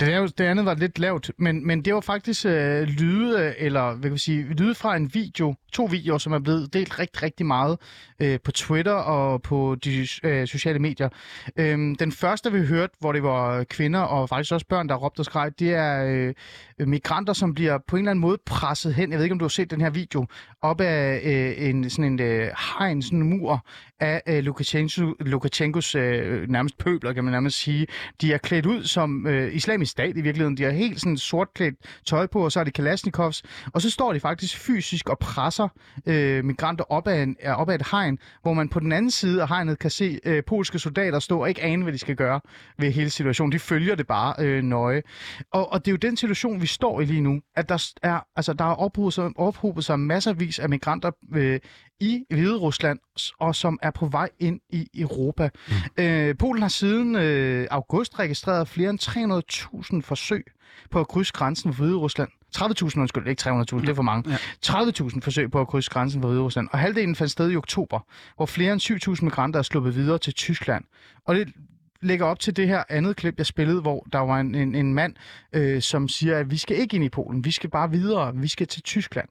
[0.00, 3.54] Det, er det andet var lidt lavt, men, men det var faktisk øh, lyde, øh,
[3.58, 6.98] eller hvad kan vi sige, lyde fra en video, to videoer, som er blevet delt
[6.98, 7.78] rigtig, rigtig meget
[8.20, 11.08] øh, på Twitter og på de øh, sociale medier.
[11.56, 15.20] Øhm, den første, vi hørte, hvor det var kvinder og faktisk også børn, der råbte
[15.20, 16.04] og skreg, det er
[16.78, 19.10] øh, migranter, som bliver på en eller anden måde presset hen.
[19.10, 20.26] Jeg ved ikke, om du har set den her video,
[20.62, 23.66] op af øh, en, sådan en øh, hegn, sådan en mur
[24.00, 27.86] af øh, Lukashenko, Lukashenkos øh, nærmest pøbler, kan man nærmest sige.
[28.20, 30.56] De er klædt ud som øh, islamisk stat i virkeligheden.
[30.56, 31.74] De har helt sådan sortklædt
[32.06, 33.42] tøj på, og så er det Kalashnikovs.
[33.72, 35.65] Og så står de faktisk fysisk og presser
[36.06, 39.42] øh, migranter op af, en, op af et hegn, hvor man på den anden side
[39.42, 42.40] af hegnet kan se øh, polske soldater stå og ikke ane, hvad de skal gøre
[42.78, 43.52] ved hele situationen.
[43.52, 45.02] De følger det bare øh, nøje.
[45.52, 48.20] Og, og det er jo den situation, vi står i lige nu, at der er,
[48.36, 51.60] altså, der er ophobet sig, ophobet sig masservis af migranter øh,
[52.00, 52.98] i Hvide Rusland,
[53.40, 55.50] og som er på vej ind i Europa.
[55.68, 56.04] Mm.
[56.04, 59.00] Øh, Polen har siden øh, august registreret flere end
[59.94, 60.44] 300.000 forsøg
[60.90, 62.28] på at krydse grænsen for Hvide Rusland.
[62.56, 64.30] 30.000, undskyld, ikke 300.000, det er for mange.
[64.30, 64.36] Ja.
[64.66, 66.68] 30.000 forsøg på at krydse grænsen for Hvide Rusland.
[66.72, 68.00] Og halvdelen fandt sted i oktober,
[68.36, 68.80] hvor flere end
[69.18, 70.84] 7.000 migranter er sluppet videre til Tyskland.
[71.24, 71.48] Og det
[72.06, 74.94] lægger op til det her andet klip, jeg spillede, hvor der var en, en, en
[74.94, 75.14] mand,
[75.52, 78.48] øh, som siger, at vi skal ikke ind i Polen, vi skal bare videre, vi
[78.48, 79.28] skal til Tyskland.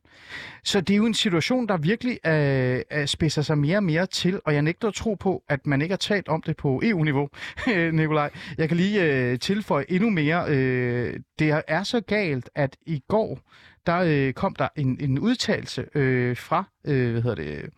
[0.63, 4.05] Så det er jo en situation, der virkelig øh, øh spidser sig mere og mere
[4.05, 6.81] til, og jeg nægter at tro på, at man ikke har talt om det på
[6.83, 7.29] EU-niveau,
[7.91, 8.29] Nikolaj.
[8.57, 10.45] Jeg kan lige øh, tilføje endnu mere.
[10.49, 13.39] Øh, det er så galt, at i går,
[13.87, 17.69] der øh, kom der en, en udtalelse øh, fra øh, hvad hedder det,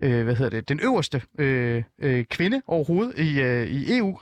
[0.00, 4.18] øh, hvad hedder det, den øverste øh, øh, kvinde overhovedet i, øh, i EU,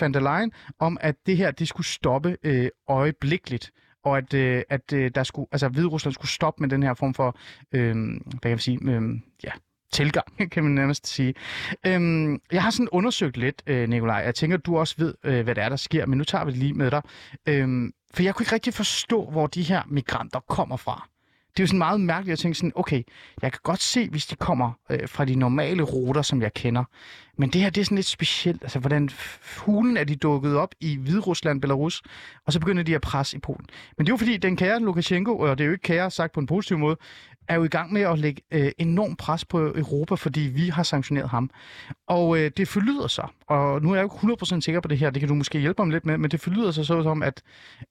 [0.00, 3.72] van der Leyen, om at det her det skulle stoppe øh, øjeblikkeligt
[4.04, 6.94] og at, øh, at øh, der skulle, altså Hvide Rusland skulle stoppe med den her
[6.94, 7.38] form for,
[7.72, 9.02] øh, hvad kan jeg sige, øh,
[9.44, 9.50] ja,
[9.92, 11.34] tilgang, kan man nærmest sige.
[11.86, 14.16] Øhm, jeg har sådan undersøgt lidt, øh, Nikolaj.
[14.16, 16.44] Jeg tænker, at du også ved, øh, hvad det er, der sker, men nu tager
[16.44, 17.02] vi det lige med dig.
[17.48, 21.08] Øhm, for jeg kunne ikke rigtig forstå, hvor de her migranter kommer fra.
[21.56, 23.02] Det er jo sådan meget mærkeligt at tænke sådan, okay,
[23.42, 26.84] jeg kan godt se, hvis de kommer øh, fra de normale ruter, som jeg kender.
[27.38, 28.62] Men det her, det er sådan lidt specielt.
[28.62, 29.10] Altså, hvordan
[29.58, 32.02] hulen er de dukket op i Hviderusland, Belarus,
[32.46, 33.66] og så begynder de at presse i Polen.
[33.98, 36.32] Men det er jo fordi, den kære Lukashenko, og det er jo ikke kære sagt
[36.32, 36.96] på en positiv måde,
[37.48, 40.82] er jo i gang med at lægge øh, enorm pres på Europa, fordi vi har
[40.82, 41.50] sanktioneret ham.
[42.06, 45.10] Og øh, det forlyder så og nu er jeg jo 100% sikker på det her,
[45.10, 47.42] det kan du måske hjælpe mig lidt med, men det forlyder sig så som, at,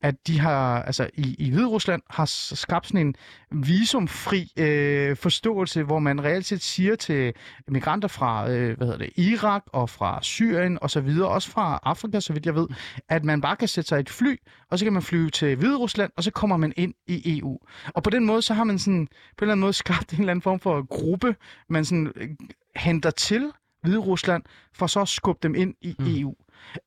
[0.02, 3.16] at de har, altså i, i Hvide Rusland har skabt sådan en
[3.52, 7.34] visumfri øh, forståelse, hvor man reelt set siger til
[7.68, 11.80] migranter fra, øh, hvad hedder det, Irak og fra Syrien og så videre, også fra
[11.84, 12.68] Afrika, så vidt jeg ved,
[13.10, 14.36] at man bare kan sætte sig i et fly,
[14.72, 17.60] og så kan man flyve til Hvide Rusland, og så kommer man ind i EU.
[17.88, 20.20] Og på den måde, så har man sådan på en eller anden måde skabt en
[20.20, 21.36] eller anden form for gruppe,
[21.70, 22.30] man sådan øh,
[22.76, 23.52] henter til
[23.84, 24.44] Hvide Rusland,
[24.74, 26.06] for så at skubbe dem ind i mm.
[26.08, 26.36] EU.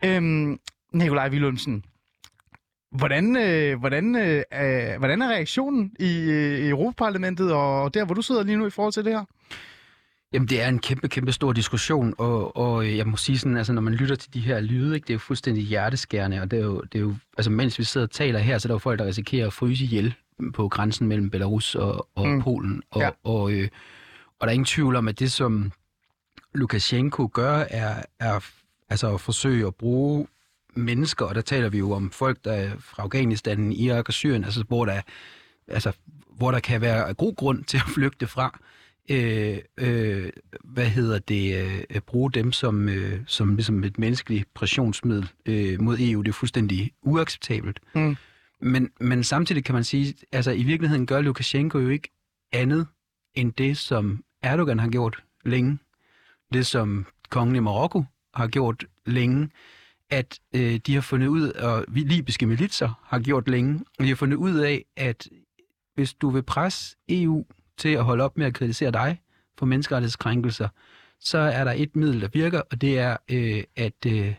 [0.04, 0.58] Øhm,
[0.92, 1.84] Nikolaj Willumsen,
[2.90, 8.14] Hvordan, øh, hvordan, øh, øh, hvordan er reaktionen i, øh, i Europaparlamentet og der, hvor
[8.14, 9.24] du sidder lige nu i forhold til det her?
[10.32, 13.72] Jamen, det er en kæmpe, kæmpe stor diskussion, og, og jeg må sige sådan, altså
[13.72, 16.58] når man lytter til de her lyde, ikke, det er jo fuldstændig hjerteskærende, og det
[16.58, 18.74] er jo, det er jo altså mens vi sidder og taler her, så er der
[18.74, 20.14] jo folk, der risikerer at fryse ihjel
[20.54, 22.42] på grænsen mellem Belarus og, og mm.
[22.42, 23.10] Polen, og, ja.
[23.24, 23.68] og, øh,
[24.40, 25.72] og der er ingen tvivl om, at det som
[26.56, 28.40] Lukashenko gør, er, er
[28.88, 30.26] altså at forsøge at bruge
[30.74, 34.44] mennesker, og der taler vi jo om folk, der er fra Afghanistan, Irak og Syrien,
[34.44, 35.00] altså hvor der,
[35.68, 35.92] altså,
[36.36, 38.58] hvor der kan være god grund til at flygte fra.
[39.10, 40.30] Øh, øh,
[40.64, 45.96] hvad hedder det, øh, bruge dem som, øh, som ligesom et menneskeligt pressionsmiddel øh, mod
[46.00, 47.80] EU, det er fuldstændig uacceptabelt.
[47.94, 48.16] Mm.
[48.60, 52.08] men, men samtidig kan man sige, altså i virkeligheden gør Lukashenko jo ikke
[52.52, 52.86] andet
[53.34, 55.78] end det, som Erdogan har gjort længe.
[56.52, 58.04] Det, som kongen i Marokko
[58.34, 59.50] har gjort længe.
[60.10, 64.08] At øh, de har fundet ud, og vi libyske militser har gjort længe, og de
[64.08, 65.28] har fundet ud af, at
[65.94, 67.44] hvis du vil presse EU
[67.78, 69.20] til at holde op med at kritisere dig
[69.58, 70.68] for menneskerettighedskrænkelser,
[71.20, 74.34] så er der et middel, der virker, og det er øh, at, øh,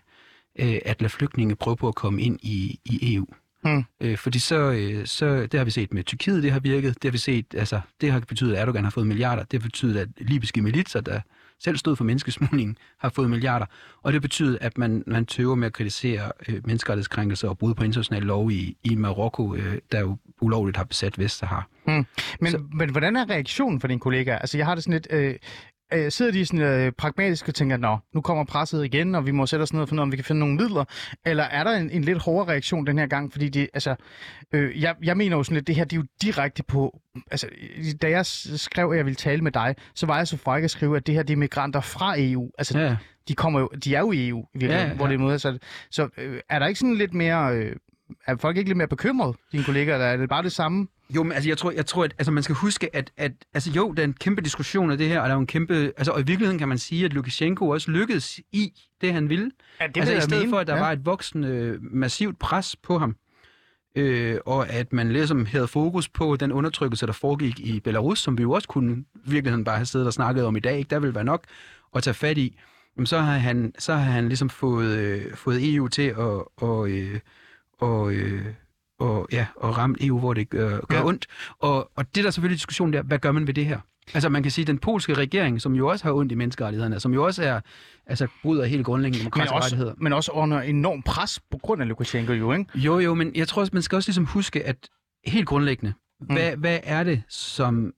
[0.59, 3.25] øh, at lade flygtninge prøve på at komme ind i, i EU.
[3.63, 3.83] Hmm.
[4.01, 6.93] Øh, fordi så, øh, så, det har vi set med Tyrkiet, det har virket.
[6.93, 9.43] Det har vi set, altså, det har betydet, at Erdogan har fået milliarder.
[9.43, 11.21] Det har betydet, at libyske militser, der
[11.63, 13.65] selv stod for menneskesmuglingen, har fået milliarder.
[14.03, 17.83] Og det betyder, at man, man tøver med at kritisere øh, menneskerettighedskrænkelser og brud på
[17.83, 21.63] international lov i, i Marokko, øh, der jo ulovligt har besat Vestsahara.
[21.87, 22.05] Mm.
[22.41, 24.39] Men, Så- men hvordan er reaktionen fra dine kollegaer?
[24.39, 25.07] Altså, jeg har det sådan lidt...
[25.09, 25.35] Øh,
[25.93, 29.31] øh, sidder de sådan øh, pragmatisk og tænker, nå, nu kommer presset igen, og vi
[29.31, 30.83] må sætte os ned og finde ud af, om vi kan finde nogle midler?
[31.25, 33.31] Eller er der en, en lidt hårdere reaktion den her gang?
[33.31, 33.95] Fordi det, altså,
[34.51, 36.99] øh, jeg, jeg mener jo sådan lidt, det her, det er jo direkte på...
[37.31, 37.47] Altså,
[38.01, 40.71] da jeg skrev, at jeg ville tale med dig, så var jeg så fræk at
[40.71, 42.51] skrive, at det her, det er migranter fra EU.
[42.57, 42.95] Altså, Ja,
[43.27, 44.95] de, kommer jo, de er jo i EU, i virkeligheden, Ja, ja.
[44.95, 45.61] hvor det er modsat.
[45.91, 47.55] Så øh, er der ikke sådan lidt mere...
[47.55, 47.75] Øh,
[48.27, 49.95] er folk ikke lidt mere bekymrede, dine kollegaer?
[49.95, 50.87] Eller er det bare det samme?
[51.15, 53.71] Jo, men altså, jeg tror, jeg tror at altså, man skal huske, at, at altså,
[53.71, 55.73] jo, der er en kæmpe diskussion af det her, og der er en kæmpe...
[55.73, 59.51] Altså, og i virkeligheden kan man sige, at Lukashenko også lykkedes i det, han ville.
[59.81, 60.49] Ja, det altså, i stedet mene.
[60.49, 60.79] for, at der ja.
[60.79, 63.15] var et voksende, massivt pres på ham,
[63.95, 68.37] øh, og at man ligesom havde fokus på den undertrykkelse, der foregik i Belarus, som
[68.37, 70.89] vi jo også kunne i virkeligheden bare have siddet og snakket om i dag, ikke?
[70.89, 71.43] der vil være nok
[71.95, 72.57] at tage fat i,
[72.97, 76.89] jamen, så har han, så har han ligesom fået, øh, fået EU til at, og,
[76.89, 77.19] øh,
[77.79, 78.45] og, øh,
[78.99, 81.05] og, ja, og ramme EU, hvor det gør, gør Ja.
[81.05, 81.27] ondt.
[81.59, 83.79] Og, og det er der selvfølgelig diskussion der, hvad gør man ved det her?
[84.13, 86.99] Altså man kan sige, at den polske regering, som jo også har ondt i menneskerettighederne,
[86.99, 87.59] som jo også er,
[88.05, 89.93] altså bryder helt grundlæggende men demokratiske også, rettigheder.
[89.97, 92.65] men også under enorm pres på grund af Lukashenko jo, ikke?
[92.75, 94.89] Jo, jo, men jeg tror også, man skal også ligesom huske, at
[95.25, 96.25] helt grundlæggende, mm.
[96.25, 97.93] hvad, hvad er det som,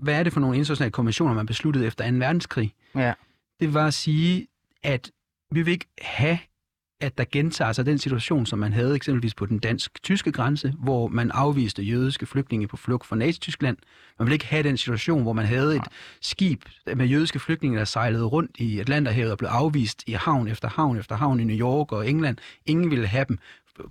[0.00, 2.16] hvad er det for nogle internationale konventioner, man besluttede efter 2.
[2.16, 2.72] verdenskrig?
[2.94, 3.12] Ja.
[3.60, 4.46] Det var at sige,
[4.82, 5.10] at
[5.52, 6.38] vi vil ikke have,
[7.00, 11.08] at der gentager sig den situation, som man havde eksempelvis på den dansk-tyske grænse, hvor
[11.08, 13.76] man afviste jødiske flygtninge på flugt fra Nazi-Tyskland.
[14.18, 15.82] Man vil ikke have den situation, hvor man havde et
[16.20, 16.62] skib
[16.96, 20.98] med jødiske flygtninge, der sejlede rundt i Atlanterhavet og blev afvist i havn efter havn
[20.98, 22.36] efter havn i New York og England.
[22.66, 23.38] Ingen ville have dem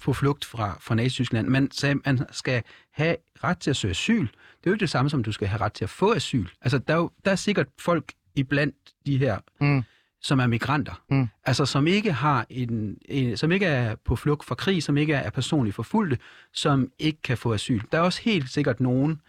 [0.03, 1.47] på flugt fra, fra Nazi-Tyskland.
[1.47, 4.21] Man sagde, man skal have ret til at søge asyl.
[4.21, 6.47] Det er jo ikke det samme som, du skal have ret til at få asyl.
[6.61, 9.83] Altså, der er, jo, der er sikkert folk iblandt de her, Mm
[10.21, 11.03] som er migranter.
[11.09, 11.27] Mm.
[11.45, 15.13] Altså, som ikke har en, en, som ikke er på flugt fra krig, som ikke
[15.13, 16.17] er personligt forfulgte,
[16.53, 17.81] som ikke kan få asyl.
[17.91, 19.21] Der er også helt sikkert nogen,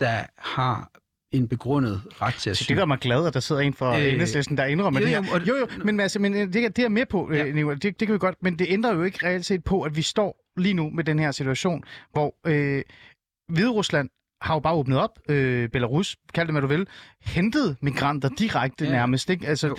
[0.00, 0.90] der har
[1.32, 2.68] en begrundet ret til Så asyl.
[2.68, 5.06] det gør mig glad, at der sidder en fra øh, Øh, enhedslisten, der indrømmer jo,
[5.06, 5.40] det jo, her.
[5.46, 7.44] Jo, jo, men, altså, men øh, det, er- det er med på, Ja.
[7.44, 7.74] ja.
[7.74, 10.02] Det, det kan vi godt, men det ændrer jo ikke reelt set på, at vi
[10.02, 12.82] står lige nu med den her situation, hvor øh,
[13.52, 16.86] Hvide Rusland har jo bare åbnet op, øh, Belarus, kald det hvad du vil,
[17.20, 18.90] hentet migranter direkte Ja.
[18.90, 19.46] nærmest, ikke?
[19.46, 19.76] Altså, Jo.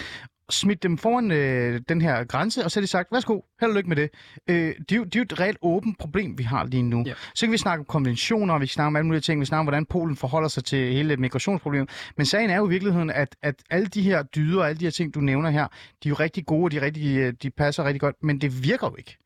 [0.49, 3.75] smidt dem foran øh, den her grænse, og så har de sagt, værsgo, held og
[3.75, 4.09] lykke med det.
[4.47, 7.03] Øh, det, er jo, det er jo et reelt åbent problem, vi har lige nu.
[7.05, 7.13] Ja.
[7.35, 9.59] Så kan vi snakke om konventioner, vi kan snakke om alle mulige ting, vi snakker
[9.59, 11.89] om, hvordan Polen forholder sig til hele migrationsproblemet.
[12.17, 14.85] Men sagen er jo i virkeligheden, at, at alle de her dyder og alle de
[14.85, 15.67] her ting, du nævner her,
[16.03, 18.41] de er jo rigtig gode, og de, er rigtig, øh, de passer rigtig godt, men
[18.41, 19.17] det virker jo ikke.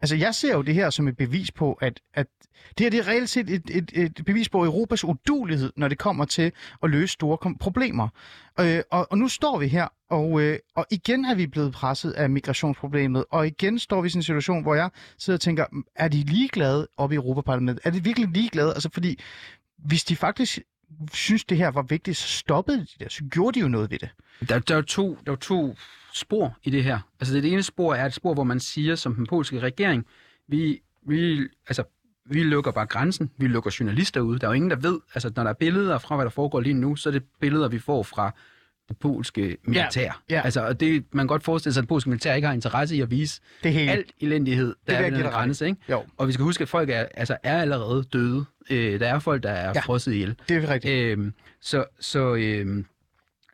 [0.00, 2.26] Altså, jeg ser jo det her som et bevis på, at, at
[2.78, 5.98] det her det er reelt set et, et, et bevis på Europas udulighed, når det
[5.98, 8.08] kommer til at løse store kom- problemer.
[8.60, 12.12] Øh, og, og nu står vi her, og, øh, og igen er vi blevet presset
[12.12, 15.64] af migrationsproblemet, og igen står vi i sådan en situation, hvor jeg sidder og tænker,
[15.96, 17.86] er de ligeglade oppe i Europaparlamentet?
[17.86, 18.74] Er de virkelig ligeglade?
[18.74, 19.20] Altså, fordi
[19.78, 20.58] hvis de faktisk
[21.12, 23.98] synes, det her var vigtigt, så stoppede de det, så gjorde de jo noget ved
[23.98, 24.08] det.
[24.48, 25.74] Der, der, er jo to, der er to
[26.12, 26.98] spor i det her.
[27.20, 30.06] Altså det, det ene spor er et spor, hvor man siger, som den polske regering,
[30.48, 31.82] vi, vi, altså,
[32.26, 34.38] vi lukker bare grænsen, vi lukker journalister ud.
[34.38, 36.60] Der er jo ingen, der ved, altså når der er billeder fra, hvad der foregår
[36.60, 38.34] lige nu, så er det billeder, vi får fra
[38.88, 40.22] det polske militær.
[40.30, 40.40] ja.
[40.44, 42.96] Altså, og det, man kan godt forestille sig, at det polske militær ikke har interesse
[42.96, 43.90] i at vise Det helt...
[43.90, 45.66] alt elendighed, der vil er ved den grænse.
[45.66, 45.80] Ikke?
[45.90, 48.44] Jo, Og vi skal huske, at folk er, altså, er allerede døde.
[48.70, 49.72] Øh, der er folk, der er Ja.
[49.74, 49.80] ja.
[49.80, 50.36] frosset ihjel.
[50.48, 50.94] det er rigtigt.
[50.94, 52.84] Øhm, så, så, øhm,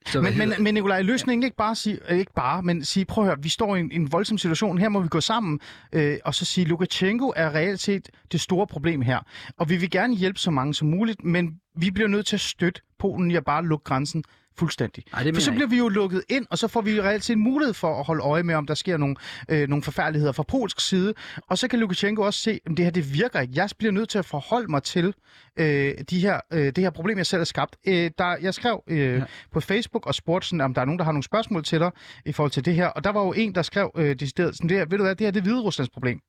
[0.06, 3.24] så Men, men, men Nikolaj, løsningen ikke bare sige, øh, ikke bare, men sige, prøv
[3.24, 5.60] at høre, vi står i en, en voldsom situation, her må vi gå sammen,
[5.92, 9.18] øh, og så sige, Lukashenko er reelt set det store problem her.
[9.58, 12.40] Og vi vil gerne hjælpe så mange som muligt, men vi bliver nødt til at
[12.40, 14.24] støtte Polen i at bare lukke grænsen
[14.58, 15.04] fuldstændig.
[15.12, 17.24] Nej, det For så bliver vi jo lukket ind, og så får vi jo reelt
[17.24, 19.16] set mulighed for at holde øje med, om der sker nogle,
[19.48, 21.14] øh, nogle forfærdeligheder fra polsk side.
[21.46, 23.52] Og så kan Lukashenko også se, at det her det virker ikke.
[23.56, 25.14] Jeg bliver nødt til at forholde mig til
[25.56, 27.76] øh, de her, øh, det her problem, jeg selv har skabt.
[27.86, 29.24] Øh, der, jeg skrev øh, ja.
[29.52, 31.90] på Facebook og spurgte, sådan, om der er nogen, der har nogle spørgsmål til dig
[32.24, 32.86] i forhold til det her.
[32.86, 35.16] Og der var jo en, der skrev øh, decideret sådan, det her, ved du hvad,
[35.16, 36.20] det her det er Hvide Ruslands problem.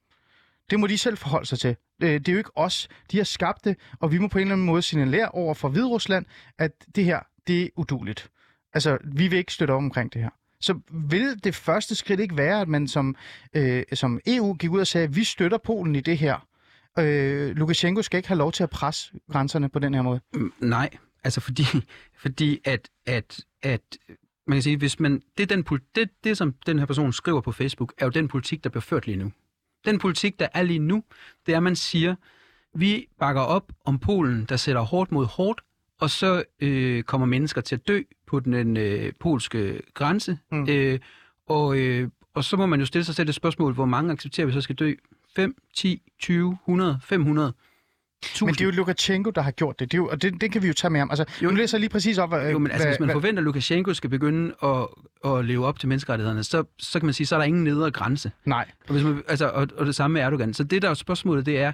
[0.70, 1.76] Det må de selv forholde sig til.
[2.04, 2.88] Øh, det er jo ikke os.
[3.12, 5.70] De har skabt det, og vi må på en eller anden måde signalere over for
[5.70, 6.26] Hviderusland,
[6.60, 8.30] at det her, det er uduligt.
[8.74, 10.30] Altså, vi vil ikke støtte op omkring det her.
[10.60, 13.16] Så vil det første skridt ikke være, at man som,
[13.54, 16.48] øh, som EU gik ud og sagde, at vi støtter Polen i det her.
[17.00, 20.20] Øh, Lukashenko skal ikke have lov til at presse grænserne på den her måde.
[20.34, 20.90] Mm, nej,
[21.24, 21.64] altså fordi,
[22.24, 23.82] fordi at, at, at
[24.48, 27.52] man kan sige, hvis man, det, den, det, det, som den her person skriver på
[27.52, 29.32] Facebook, er jo den politik, der bliver ført lige nu.
[29.86, 31.04] Den politik, der er lige nu,
[31.46, 32.16] det er, at man siger,
[32.76, 35.62] vi bakker op om Polen, der sætter hårdt mod hårdt,
[36.00, 40.38] og så øh, kommer mennesker til at dø på den øh, polske grænse.
[40.52, 40.70] Mm.
[40.70, 41.00] Øh,
[41.48, 44.48] og, øh, og så må man jo stille sig selv et spørgsmål, hvor mange accepterer
[44.48, 44.94] vi så skal dø?
[45.36, 47.54] 5, 10, 20, 100, 500,
[48.24, 48.48] 1000?
[48.48, 50.52] Men det er jo Lukashenko, der har gjort det, det er jo, og det, det
[50.52, 51.10] kan vi jo tage med ham.
[51.10, 53.08] Altså, jo, nu læser jeg lige præcis op, hvad, Jo, men altså, hvad, hvis man
[53.08, 54.88] hvad, forventer, at Lukashenko skal begynde at,
[55.26, 57.92] at leve op til menneskerettighederne, så, så kan man sige, så er der ingen nedre
[57.92, 58.32] grænse.
[58.46, 60.54] Nej, Og, hvis man, altså, og, og det samme med Erdogan.
[60.54, 61.72] Så det, der er spørgsmålet, det er,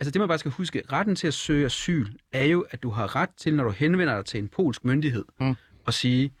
[0.00, 2.90] altså det man bare skal huske, retten til at søge asyl er jo, at du
[2.90, 5.54] har ret til, når du henvender dig til en polsk myndighed, Mm.
[5.86, 6.32] og sige,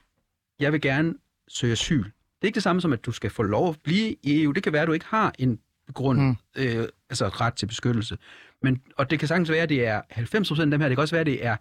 [0.60, 1.14] jeg vil gerne
[1.48, 2.04] søge asyl.
[2.04, 4.52] Det er ikke det samme som, at du skal få lov at blive i EU.
[4.52, 5.60] Det kan være, at du ikke har en
[5.94, 6.26] grund, Mm.
[6.26, 6.36] mm.
[6.56, 8.18] øh, altså ret til beskyttelse.
[8.62, 10.88] Men, og det kan sagtens være, at det er 90 procent af dem her.
[10.88, 11.56] Det kan også være, at det er,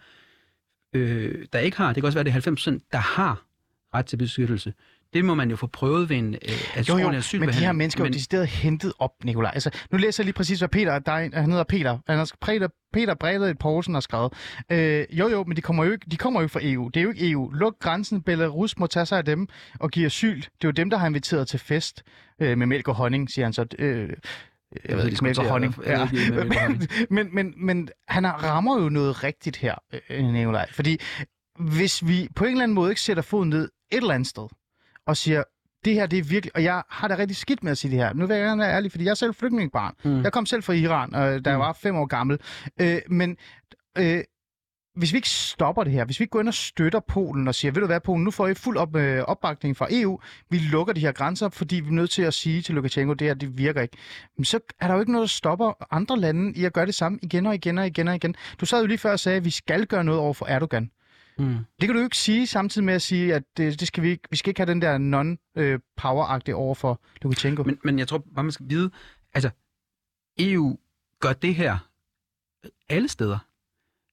[0.94, 1.88] øh, der ikke har.
[1.94, 3.46] Det kan også være, at det er 90 procent, der har
[3.94, 4.74] ret til beskyttelse.
[5.16, 6.40] Det må man jo få prøvet ved en øh,
[6.90, 7.08] jo, jo,
[7.40, 9.52] men de her mennesker er jo decideret hentet op, Nikolaj.
[9.54, 12.18] Altså, nu læser jeg lige præcis, hvad Peter, der er, en- han hedder Peter, han
[12.18, 14.34] har, Peter, Peter Bredet Poulsen har skrevet.
[14.72, 16.88] Øh, jo, jo, men de kommer jo, ikke, de kommer jo ikke fra EU.
[16.88, 17.50] Det er jo ikke EU.
[17.52, 19.48] Luk grænsen, Belarus må tage sig af dem
[19.80, 20.36] og give asyl.
[20.38, 22.04] Det er jo dem, der har inviteret til fest
[22.42, 23.66] øh, med mælk og honning, siger han så.
[23.80, 24.10] Øh,
[24.90, 25.76] jeg ved ikke, mælk og diskutere, honning.
[25.86, 26.90] jeg ved ikke, mælk og honning.
[27.10, 29.76] men, men, men han rammer jo noget rigtigt her,
[30.10, 30.72] øh, Nikolaj.
[30.72, 30.98] Fordi
[31.60, 34.48] hvis vi på en eller anden måde ikke sætter foden ned et eller andet sted,
[35.08, 35.44] og siger,
[35.86, 38.00] det her det er virkelig, og jeg har det rigtig skidt med at sige det
[38.00, 38.14] her.
[38.14, 39.94] Nu vil jeg gerne være ærlig, fordi jeg er selv flygtningebarn.
[40.04, 40.24] Mm.
[40.24, 41.62] Jeg kom selv fra Iran, øh, da jeg Mm.
[41.62, 42.40] var fem år gammel.
[42.82, 43.38] Øh, men
[43.98, 44.24] øh,
[44.96, 47.56] hvis vi ikke stopper det her, hvis vi ikke går ind og støtter Polen og
[47.56, 50.58] siger, ved du hvad Polen, nu får I fuld op, øh, opbakning fra EU, vi
[50.58, 53.34] lukker de her grænser, fordi vi er nødt til at sige til Lukashenko, det her,
[53.34, 53.98] det virker ikke.
[54.38, 56.96] Men så er der jo ikke noget, der stopper andre lande i at gøre det
[56.96, 58.36] samme igen og igen og igen og igen.
[58.60, 60.90] Du sad jo lige før og sagde, at vi skal gøre noget over for Erdogan.
[61.38, 61.58] Mm.
[61.82, 64.10] Det kan du jo ikke sige samtidig med at sige, at det, det skal vi,
[64.10, 67.64] ikke, vi skal ikke have den der non-power-agtige over for Lukashenko.
[67.64, 68.92] Men, men jeg tror bare, man skal vide,
[69.34, 69.50] altså,
[70.40, 70.78] EU
[71.20, 71.78] gør det her
[72.90, 73.38] alle steder.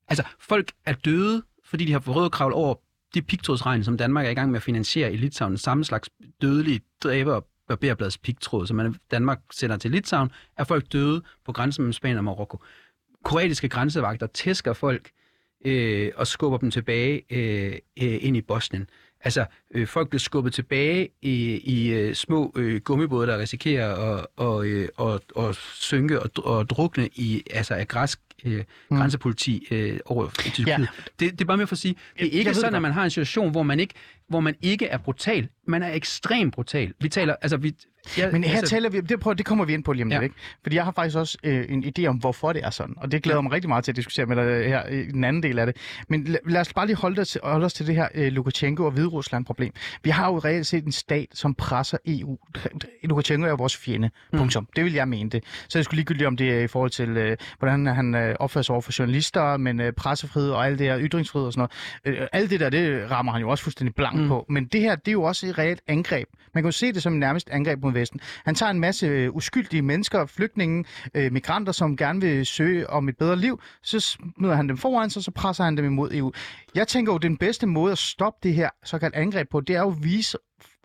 [0.09, 2.75] Altså, folk er døde, fordi de har fået kravle over
[3.15, 5.59] de pigtrådsregn, som Danmark er i gang med at finansiere i Litauen.
[5.59, 10.93] Samme slags dødelige dræber og barberbladets pigtråd, som man, Danmark sender til Litauen, er folk
[10.93, 12.63] døde på grænsen mellem Spanien og Marokko.
[13.25, 15.11] Kroatiske grænsevagter tæsker folk
[15.65, 17.73] øh, og skubber dem tilbage øh,
[18.03, 18.87] øh, ind i Bosnien.
[19.25, 19.45] Altså,
[19.75, 24.67] øh, folk bliver skubbet tilbage i, i øh, små øh, gummibåde, der risikerer at, og,
[24.67, 28.97] øh, og, og synke og, og drukne i altså af græsk øh, Mm.
[28.97, 30.67] grænsepoliti øh, over i Tyrkiet.
[30.67, 30.79] Ja.
[31.21, 33.05] Det, det er bare med for at sige, det er ikke sådan, at man har
[33.05, 33.95] en situation, hvor man ikke,
[34.33, 35.49] hvor man ikke er brutal.
[35.69, 36.93] Man er ekstremt brutal.
[37.01, 37.75] Vi taler, altså vi...
[38.19, 40.09] Ja, Men her altså, taler vi, det, prøver, det kommer vi ind på lige om
[40.09, 40.23] lidt, Ja.
[40.25, 40.35] ikke?
[40.63, 42.95] Fordi jeg har faktisk også øh, en idé om, hvorfor det er sådan.
[42.97, 45.25] Og det glæder jeg mig rigtig meget til at diskutere med dig her i den
[45.25, 45.77] anden del af det.
[46.09, 48.85] Men la- lad os bare lige holde, os, holde os til det her øh, Lukashenko
[48.85, 49.73] og Hviderusland-problem.
[50.05, 52.39] Vi har jo reelt set en stat, som presser EU.
[53.05, 54.11] Lukashenko er jo vores fjende.
[54.33, 54.39] Mm.
[54.39, 54.69] Punktum.
[54.77, 55.45] Det vil jeg mene det.
[55.69, 58.63] Så jeg skulle ligegyldigt om det er i forhold til, øh, hvordan han øh, opfører
[58.63, 61.69] sig over for journalister, men øh, pressefrihed og alt det her, ytringsfrihed og sådan
[62.05, 62.21] noget.
[62.21, 64.29] Øh, alt det der, det rammer han jo også fuldstændig blank mm.
[64.29, 64.47] På.
[64.49, 66.29] Men det her, det er jo også et reelt angreb.
[66.55, 68.21] Man kan jo se det som nærmest angreb mod Vesten.
[68.45, 73.09] Han tager en masse øh, uskyldige mennesker, flygtninge, øh, migranter, som gerne vil søge om
[73.09, 73.61] et bedre liv.
[73.83, 76.33] Så smider han dem foran sig, så presser han dem imod EU.
[76.75, 79.81] Jeg tænker jo, den bedste måde at stoppe det her såkaldt angreb på, det er
[79.81, 80.39] jo at vise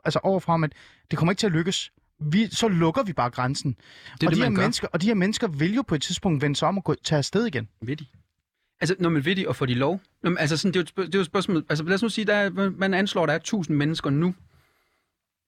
[0.06, 0.74] altså overfor ham, at
[1.12, 1.92] det kommer ikke til at lykkes.
[2.20, 3.72] Vi, så lukker vi bare grænsen.
[3.72, 4.62] det er og, det, de her gør.
[4.62, 6.96] mennesker, og de her mennesker vil jo på et tidspunkt vende sig om og gå,
[7.04, 7.68] tage afsted igen.
[7.82, 8.06] Vil de?
[8.80, 10.02] Altså, når man vil de, og får de lov?
[10.24, 11.66] Nå, men, altså, sådan, det, er jo, det er jo et spørgsmål.
[11.70, 14.36] Altså, lad os nu sige, der er, man anslår, der er 1000 mennesker nu.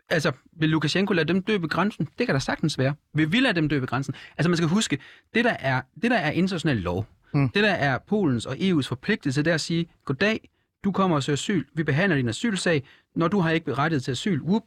[0.10, 2.08] Altså, vil Lukashenko lade dem dø ved grænsen?
[2.18, 2.96] Det kan der sagtens være.
[3.14, 4.14] Vil vi lade dem dø ved grænsen?
[4.38, 4.98] Altså, man skal huske,
[5.34, 7.50] det der er, det der er international lov, mm.
[7.50, 10.50] det der er Polens og EU's forpligtelse, det er at sige, goddag,
[10.84, 12.84] du kommer og søger asyl, vi behandler din asylsag,
[13.16, 14.64] når du har ikke berettiget til asyl, whoop,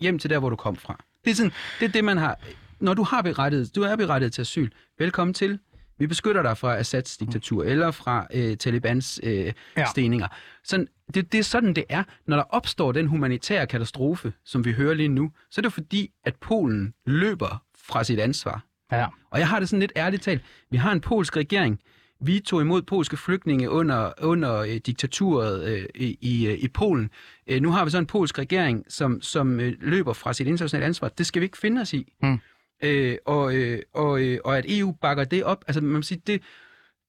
[0.00, 1.04] hjem til der, hvor du kom fra.
[1.24, 2.38] Det er, sådan, det er det, man har.
[2.80, 5.58] Når du har berettiget, du er berettiget til asyl, velkommen til.
[5.98, 9.84] Vi beskytter dig fra Assads diktatur eller fra øh, Talibans øh, Ja.
[9.90, 10.28] steninger.
[10.64, 12.02] Sådan, det, det er sådan, det er.
[12.26, 16.10] Når der opstår den humanitære katastrofe, som vi hører lige nu, så er det fordi,
[16.24, 18.64] at Polen løber fra sit ansvar.
[18.92, 19.06] Ja.
[19.30, 20.42] Og jeg har det sådan lidt ærligt talt.
[20.70, 21.80] Vi har en polsk regering.
[22.20, 27.10] Vi tog imod polske flygtninge under, under øh, diktaturet øh, i, i, øh, i Polen.
[27.46, 30.86] Øh, nu har vi så en polsk regering, som, som øh, løber fra sit internationale
[30.86, 31.08] ansvar.
[31.08, 32.12] Det skal vi ikke finde os i.
[32.22, 32.38] Mm.
[32.82, 35.64] Øh, og, øh, og, øh, og at EU bakker det op.
[35.66, 36.42] Altså, man må sige, det,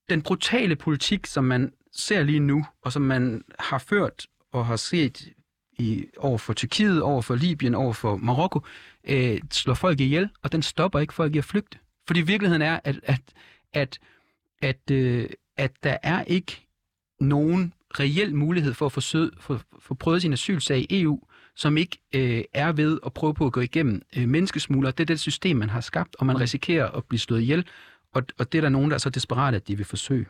[0.09, 4.75] den brutale politik, som man ser lige nu, og som man har ført og har
[4.75, 5.33] set
[5.79, 8.61] i, over for Tyrkiet, over for Libyen, over for Marokko,
[9.03, 11.79] øh, slår folk ihjel, og den stopper ikke folk i at flygte.
[12.07, 13.21] Fordi virkeligheden er, at, at,
[13.73, 13.99] at,
[14.61, 16.67] at, øh, at der er ikke
[17.19, 21.19] nogen reel mulighed for at få, sød, for, for prøvet sin asylsag i EU,
[21.57, 24.91] som ikke øh, er ved at prøve på at gå igennem øh, menneskesmugler.
[24.91, 27.65] Det er det system, man har skabt, og man risikerer at blive slået ihjel.
[28.13, 30.25] Og, og det er der nogen, der er så desperate, at de vil forsøge.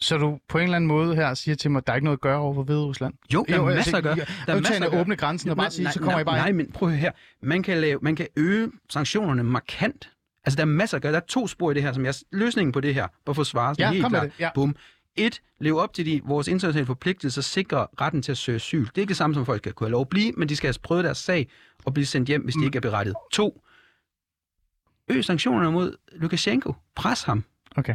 [0.00, 2.04] Så du på en eller anden måde her siger til mig, at der er ikke
[2.04, 3.14] noget at gøre over for Hvide Rusland?
[3.34, 4.16] Jo, der er Jo, masser at gøre.
[4.16, 5.00] Der er masser at gøre.
[5.00, 7.10] åbne grænsen og bare sige, nej, så kommer nej, I bare Nej, men prøv her.
[7.42, 10.10] Man kan, lave, man kan øge sanktionerne markant.
[10.44, 11.12] Altså, der er masser at gøre.
[11.12, 12.14] Der er to spor i det her, som jeg...
[12.32, 14.30] Løsningen på det her, bare for at svare Ja, helt klart.
[14.40, 14.50] ja.
[14.54, 14.76] Bum.
[15.18, 18.80] Et, leve op til de, vores internationale forpligtelser, sikre retten til at søge asyl.
[18.80, 20.56] Det er ikke det samme, som folk skal kunne have lov at blive, men de
[20.56, 21.48] skal have prøvet deres sag
[21.84, 23.16] og blive sendt hjem, hvis de ikke er berettiget.
[23.32, 23.62] To,
[25.08, 26.74] øg sanktionerne mod Lukashenko.
[26.94, 27.44] Pres ham.
[27.76, 27.94] Okay.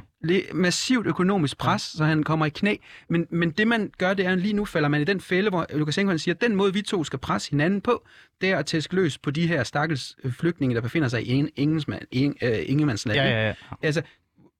[0.53, 1.97] Massivt økonomisk pres, ja.
[1.97, 2.75] så han kommer i knæ.
[3.09, 5.49] Men, men det man gør, det er, at lige nu falder man i den fælde,
[5.49, 8.07] hvor Lukashenko han siger, at den måde, vi to skal presse hinanden på,
[8.41, 11.25] det er at tæske løs på de her stakkels øh, flygtninge, der befinder sig i
[11.25, 12.07] ingen, ingenmandsland.
[12.11, 13.19] Ingen, øh, ingenmandsland.
[13.19, 13.53] Ja, ja, ja.
[13.81, 14.01] Altså,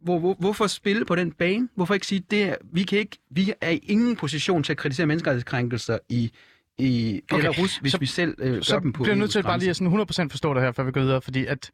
[0.04, 1.70] hvor, hvor, hvorfor spille på den bane?
[1.76, 4.78] Hvorfor ikke sige, det er, vi, kan ikke, vi er i ingen position til at
[4.78, 6.32] kritisere menneskerettighedskrænkelser i,
[6.78, 9.32] i Okay, Belarus, hvis så- vi selv øh, gør så dem på bliver jeg nødt
[9.32, 9.93] til EU's bare lige at sådan
[10.28, 11.72] 100% forstå det her, før vi går videre, fordi at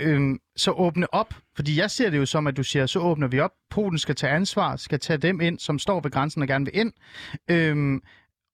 [0.00, 3.28] øhm, så åbne op, fordi jeg ser det jo som, at du siger, så åbner
[3.28, 6.48] vi op, Polen skal tage ansvar, skal tage dem ind, som står ved grænsen og
[6.48, 6.92] gerne vil ind,
[7.50, 8.02] øhm,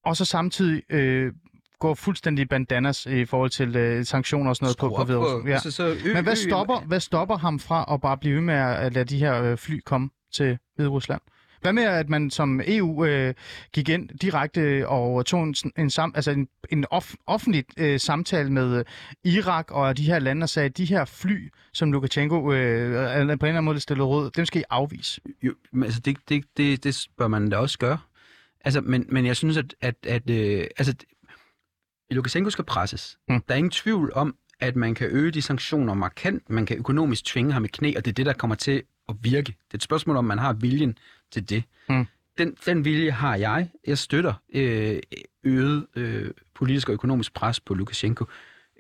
[0.04, 1.32] og så samtidig øh,
[1.78, 5.46] går fuldstændig bandanas i forhold til øh, sanktioner og sådan noget på, på Hviderusland.
[5.48, 5.52] Ja.
[5.52, 8.42] altså, så ø, Men hvad ø- stopper, hvad stopper ham fra at bare blive ved
[8.42, 11.20] med at lade de her øh, fly komme til Hvide Rusland?
[11.60, 13.34] Hvad med, at man som EU øh,
[13.72, 18.52] gik ind direkte og tog en, en, sam, altså en, en off, offentlig øh, samtale
[18.52, 18.84] med øh,
[19.24, 23.08] Irak og de her lande og sagde, at de her fly, som Lukashenko øh, på
[23.10, 25.20] en eller anden måde stillede råd, dem skal I afvise?
[25.42, 27.98] Jo, men altså det, det, det, det bør man da også gøre.
[28.64, 30.94] Altså, men, men jeg synes, at, at, at øh, altså,
[32.10, 33.18] Lukashenko skal presses.
[33.28, 33.42] Mm.
[33.48, 36.50] Der er ingen tvivl om, at man kan øge de sanktioner markant.
[36.50, 39.14] Man kan økonomisk tvinge ham i knæ, og det er det, der kommer til at
[39.20, 39.46] virke.
[39.46, 40.98] Det er et spørgsmål, om man har viljen
[41.32, 41.64] til det.
[41.88, 42.06] Mm.
[42.38, 43.70] Den, den vilje har jeg.
[43.86, 44.98] Jeg støtter øh,
[45.44, 48.24] øget øh, politisk og økonomisk pres på Lukashenko.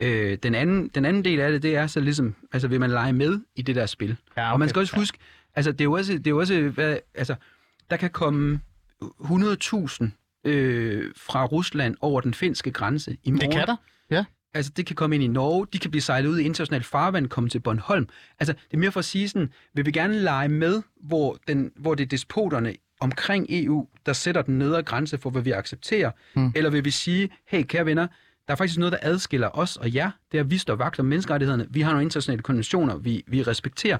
[0.02, 2.90] Øh, den, anden, den anden del af det, det er så ligesom, altså vil man
[2.90, 4.16] lege med i det der spil.
[4.36, 5.18] Ja, Og man skal også huske,
[5.54, 7.34] altså det er jo også, det er jo også hvad, altså,
[7.90, 8.60] der kan komme
[9.02, 10.06] 100.000
[10.48, 13.50] øh, fra Rusland over den finske grænse i morgen.
[13.50, 13.76] Det kan der.
[14.10, 14.24] Ja.
[14.54, 17.28] Altså, det kan komme ind i Norge, de kan blive sejlet ud i internationalt farvand,
[17.28, 18.08] komme til Bornholm.
[18.38, 21.72] Altså, det er mere for at sige sådan, vil vi gerne lege med, hvor, den,
[21.76, 26.10] hvor det er despoterne omkring EU, der sætter den nedre grænse for, hvad vi accepterer?
[26.34, 26.52] Mm.
[26.56, 28.06] Eller vil vi sige, hey, kære venner,
[28.46, 30.10] der er faktisk noget, der adskiller os og jer.
[30.32, 31.66] Det er, at vi står vagt om menneskerettighederne.
[31.70, 33.98] Vi har nogle internationale konventioner, vi, vi respekterer.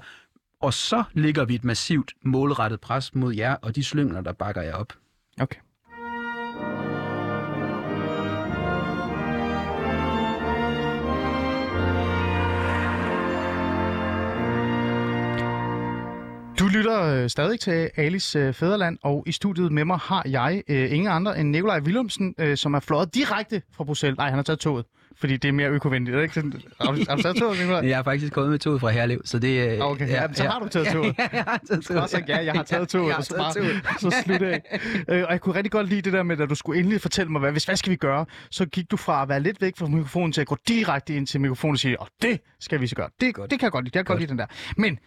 [0.61, 4.61] Og så ligger vi et massivt målrettet pres mod jer og de slyngler, der bakker
[4.61, 4.93] jer op.
[5.41, 5.59] Okay.
[16.59, 20.63] Du lytter øh, stadig til Alice øh, Fæderland, og i studiet med mig har jeg
[20.67, 24.17] øh, ingen andre end Nikolaj Willumsen, øh, som er fløjet direkte fra Bruxelles.
[24.17, 24.85] Nej, han har taget toget,
[25.17, 26.13] fordi det er mere økovenligt.
[26.15, 26.53] Er det ikke sådan?
[26.81, 27.81] Har du, har du taget toget, Nikolaj?
[27.89, 29.71] Jeg er faktisk kommet med toget fra Herlev, så det...
[29.71, 31.15] øh, Okay, ja, så har du taget toget.
[31.19, 32.09] Ja, jeg har taget toget.
[32.19, 33.81] Sagt, ja, jeg har taget toget, Jeg har og så, bare, toget.
[34.13, 34.79] så slut af.
[35.09, 37.31] Øh, og jeg kunne rigtig godt lide det der med, at du skulle endelig fortælle
[37.31, 38.25] mig, hvad, hvis, hvad skal vi gøre?
[38.51, 41.27] Så gik du fra at være lidt væk fra mikrofonen til at gå direkte ind
[41.27, 43.09] til mikrofonen og sige, åh, det skal vi så gøre.
[43.21, 44.45] Det, det kan jeg godt lide, det kan jeg godt lide den der.
[44.77, 44.99] Men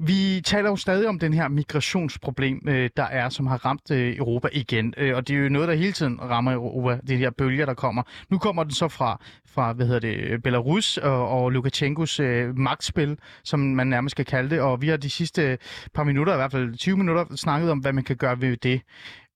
[0.00, 4.16] vi taler jo stadig om den her migrationsproblem, øh, der er, som har ramt øh,
[4.16, 4.94] Europa igen.
[4.96, 7.74] Øh, og det er jo noget, der hele tiden rammer Europa, de her bølger, der
[7.74, 8.02] kommer.
[8.28, 13.18] Nu kommer den så fra, fra hvad hedder det, Belarus og, og Lukashenkos øh, magtspil,
[13.44, 14.60] som man nærmest skal kalde det.
[14.60, 15.58] Og vi har de sidste
[15.94, 18.82] par minutter, i hvert fald 20 minutter, snakket om, hvad man kan gøre ved det.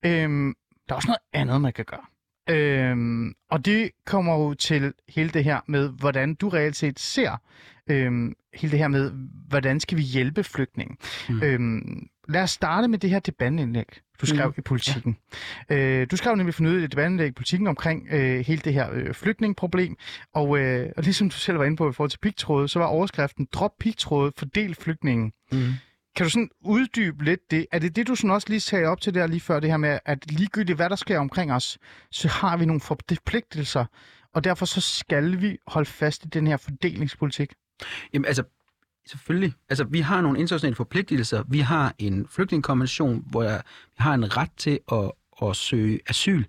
[0.05, 0.53] Øhm,
[0.89, 2.14] der er også noget andet, man kan gøre.
[2.49, 7.41] Øhm, og det kommer jo til hele det her med, hvordan du reelt set ser
[7.89, 9.11] øhm, hele det her med,
[9.47, 10.97] hvordan skal vi hjælpe flygtninge.
[11.29, 11.43] Mm.
[11.43, 14.53] Øhm, lad os starte med det her debatindlæg, du skrev mm.
[14.57, 15.17] i politikken.
[15.69, 15.75] Ja.
[15.77, 19.13] Øh, du skrev nemlig fornyet et debatindlæg i politikken omkring øh, hele det her øh,
[19.13, 19.95] flygtningeproblem,
[20.33, 22.85] og, øh, og ligesom du selv var inde på i forhold til pigtrådet, så var
[22.85, 25.31] overskriften, drop pigtrådet, fordel flygtningen.
[25.51, 25.73] Mm.
[26.15, 27.67] Kan du sådan uddybe lidt det?
[27.71, 29.77] Er det det, du sådan også lige sagde op til der lige før, det her
[29.77, 31.77] med, at ligegyldigt hvad der sker omkring os,
[32.11, 33.85] så har vi nogle forpligtelser,
[34.33, 37.53] og derfor så skal vi holde fast i den her fordelingspolitik?
[38.13, 38.43] Jamen altså,
[39.07, 39.53] selvfølgelig.
[39.69, 41.43] Altså, vi har nogle internationale forpligtelser.
[41.47, 45.11] Vi har en flygtningekonvention, hvor vi har en ret til at,
[45.41, 46.43] at søge asyl.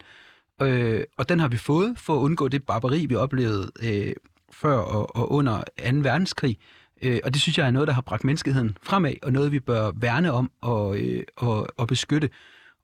[0.62, 4.12] Øh, og den har vi fået for at undgå det barbari, vi oplevede øh,
[4.52, 5.62] før og, og under 2.
[5.84, 6.58] verdenskrig.
[7.02, 9.60] Øh, og det synes jeg er noget, der har bragt menneskeheden fremad, og noget, vi
[9.60, 12.30] bør værne om og, øh, og, og beskytte.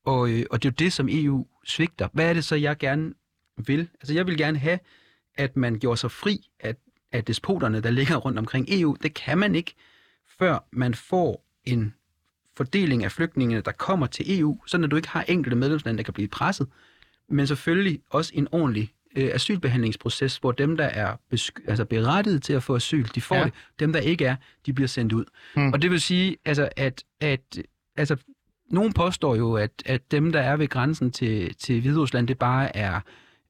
[0.04, 2.08] Og, øh, og det er jo det, som EU svigter.
[2.12, 3.14] Hvad er det så, jeg gerne
[3.56, 3.88] vil?
[4.00, 4.78] Altså, jeg vil gerne have,
[5.34, 6.74] at man gjorde sig fri af,
[7.12, 8.96] af despoterne, der ligger rundt omkring EU.
[9.02, 9.74] Det kan man ikke,
[10.38, 11.94] før man får en
[12.56, 16.02] fordeling af flygtningene, der kommer til EU, sådan at du ikke har enkelte medlemslande, der
[16.02, 16.68] kan blive presset,
[17.28, 22.52] men selvfølgelig også en ordentlig øh, asylbehandlingsproces, hvor dem, der er besk- altså berettiget til
[22.52, 23.44] at få asyl, de får Ja.
[23.44, 23.52] det.
[23.80, 24.36] Dem, der ikke er,
[24.66, 25.24] de bliver sendt ud.
[25.54, 25.72] Hmm.
[25.72, 27.40] Og det vil sige, altså, at, at
[27.96, 28.16] altså,
[28.70, 32.76] nogen påstår jo, at, at dem, der er ved grænsen til, til Hviderusland, det bare
[32.76, 33.00] er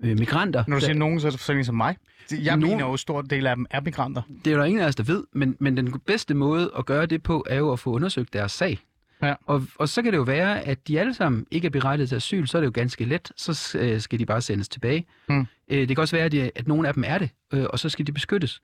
[0.04, 0.64] øh, migranter.
[0.68, 1.96] Når du Der- siger nogen, så er det sådan som mig.
[2.32, 4.22] Jeg Nogen- mener jo, at stor del af dem er migranter.
[4.44, 7.06] det er der ingen af os, der ved, men, men den bedste måde at gøre
[7.06, 8.78] det på, er jo at få undersøgt deres sag.
[9.22, 9.34] Ja.
[9.46, 12.16] Og, og så kan det jo være, at de alle sammen ikke er berettiget til
[12.16, 15.06] asyl, så er det jo ganske let, så øh, skal de bare sendes tilbage.
[15.28, 15.46] Mm.
[15.68, 17.78] Øh, det kan også være, at, de, at nogle af dem er det, øh, og
[17.78, 18.60] så skal de beskyttes.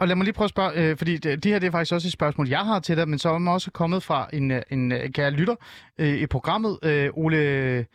[0.00, 1.92] Og lad mig lige prøve at spørge, øh, fordi det, det her det er faktisk
[1.92, 5.12] også et spørgsmål, jeg har til dig, men så er også kommet fra en, en
[5.12, 5.54] kære lytter
[5.98, 6.78] øh, i programmet.
[6.82, 7.86] Øh, Ole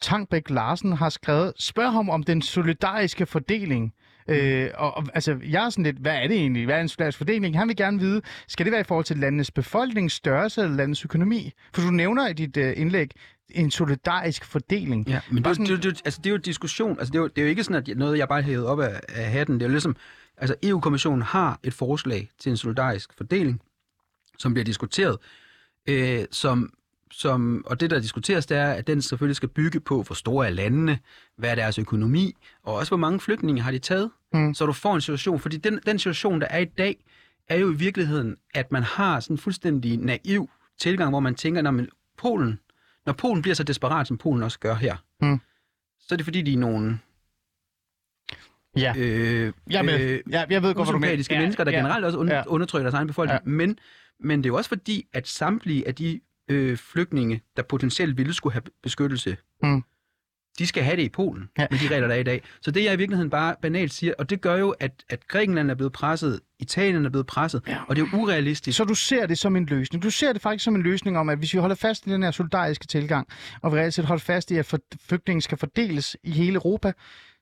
[0.00, 3.84] Tangbæk Larsen har skrevet, spørg ham om den solidariske fordeling.
[3.84, 4.07] Øh,
[4.74, 6.64] og, og, altså, jeg er sådan lidt, hvad er det egentlig?
[6.64, 7.58] Hvad er en solidarisk fordeling?
[7.58, 11.04] Han vil gerne vide, skal det være i forhold til landets befolkning, størrelse eller landets
[11.04, 11.52] økonomi?
[11.74, 13.10] For du nævner i dit øh, indlæg
[13.50, 15.08] en solidarisk fordeling.
[15.08, 16.98] Ja, men det, jo- det, det, altså, det er jo en diskussion.
[16.98, 18.80] Altså, det, er jo, det er jo ikke sådan, at noget, jeg bare hævet op
[18.80, 19.54] af, af hatten.
[19.54, 19.96] Det er jo ligesom,
[20.36, 23.60] altså EU-kommissionen har et forslag til en solidarisk fordeling,
[24.38, 25.16] som bliver diskuteret,
[25.88, 26.72] øh, som,
[27.12, 30.46] som, og det, der diskuteres, det er, at den selvfølgelig skal bygge på, hvor store
[30.46, 30.98] er landene,
[31.36, 34.10] hvad er deres økonomi, og også hvor mange flygtninge har de taget.
[34.32, 34.54] Mm.
[34.54, 37.04] Så du får en situation, fordi den, den situation, der er i dag,
[37.48, 40.50] er jo i virkeligheden, at man har sådan en fuldstændig naiv
[40.80, 42.60] tilgang, hvor man tænker, når man Polen,
[43.06, 45.40] når Polen bliver så desperat, som Polen også gør her, Mm.
[46.00, 46.98] så er det fordi, de er nogle
[48.76, 50.20] Ja, øh, jeg, med.
[50.30, 51.26] ja, jeg ved godt, hvad du mener.
[51.30, 52.36] ja, mennesker, der ja, generelt også und- ja.
[52.36, 52.42] ja.
[52.46, 53.40] undertrykker deres egen befolkning.
[53.44, 53.50] Ja.
[53.50, 53.78] Men,
[54.20, 56.20] men det er jo også fordi, at samtlige af de
[56.50, 59.82] øh, flygtninge, der potentielt ville skulle have beskyttelse, Mm.
[60.58, 61.66] De skal have det i Polen, Ja.
[61.70, 62.42] med de regler, der er i dag.
[62.60, 65.70] Så det jeg i virkeligheden bare banalt siger, og det gør jo, at, at Grækenland
[65.70, 67.76] er blevet presset, Italien er blevet presset, Ja.
[67.88, 68.76] og det er jo urealistisk.
[68.76, 70.02] Så du ser det som en løsning.
[70.02, 72.22] Du ser det faktisk som en løsning om, at hvis vi holder fast i den
[72.22, 73.28] her solidariske tilgang,
[73.62, 74.74] og vi reelt set holder fast i, at
[75.08, 76.92] flygtninge skal fordeles i hele Europa,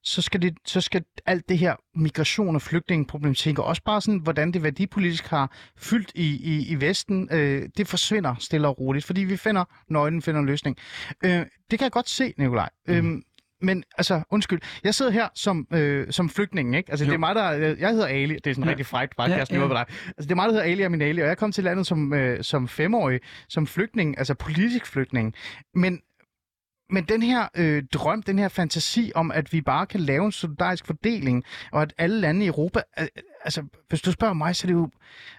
[0.06, 4.20] så skal, det, så skal alt det her migration og flygtningeproblematik, og også bare sådan,
[4.20, 9.04] hvordan det værdipolitisk har fyldt i, i, i Vesten, øh, det forsvinder stille og roligt,
[9.04, 10.76] fordi vi finder nøglen, finder en løsning.
[11.24, 12.68] Øh, det kan jeg godt se, Nikolaj.
[12.88, 12.94] Mm.
[12.94, 13.22] Øhm,
[13.60, 16.90] men altså, undskyld, jeg sidder her som, øh, som flygtning, ikke?
[16.90, 17.08] Altså, jo.
[17.08, 17.50] det er mig, der...
[17.78, 18.70] Jeg hedder Ali, det er sådan ja.
[18.70, 19.60] rigtig frækt podcast, ja.
[19.60, 19.68] ja.
[19.68, 19.84] dig.
[20.06, 21.86] Altså, det er mig, der hedder Ali og min Ali, og jeg kom til landet
[21.86, 25.34] som, øh, som femårig, som flygtning, altså politisk flygtning.
[25.74, 26.00] Men,
[26.90, 30.32] men den her øh, drøm, den her fantasi om, at vi bare kan lave en
[30.32, 32.82] solidarisk fordeling, og at alle lande i Europa...
[33.00, 33.06] Øh,
[33.44, 34.90] altså, hvis du spørger mig, så er det jo,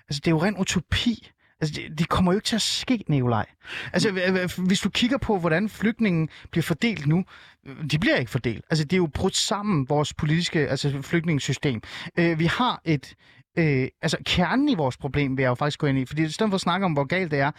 [0.10, 1.32] altså, det er jo ren utopi.
[1.62, 3.46] Altså, det, det kommer jo ikke til at ske, Nikolaj.
[3.94, 4.12] Altså,
[4.58, 7.26] hvis du kigger på, hvordan flygtningen bliver fordelt nu,
[7.66, 8.66] øh, de bliver ikke fordelt.
[8.70, 11.82] Altså, det er jo brudt sammen, vores politiske altså, flygtningssystem.
[12.18, 13.14] Øh, vi har et...
[13.58, 16.30] Øh, altså, kernen i vores problem vil jeg jo faktisk gå ind i, fordi i
[16.30, 17.52] stedet for at snakke om, hvor galt det er,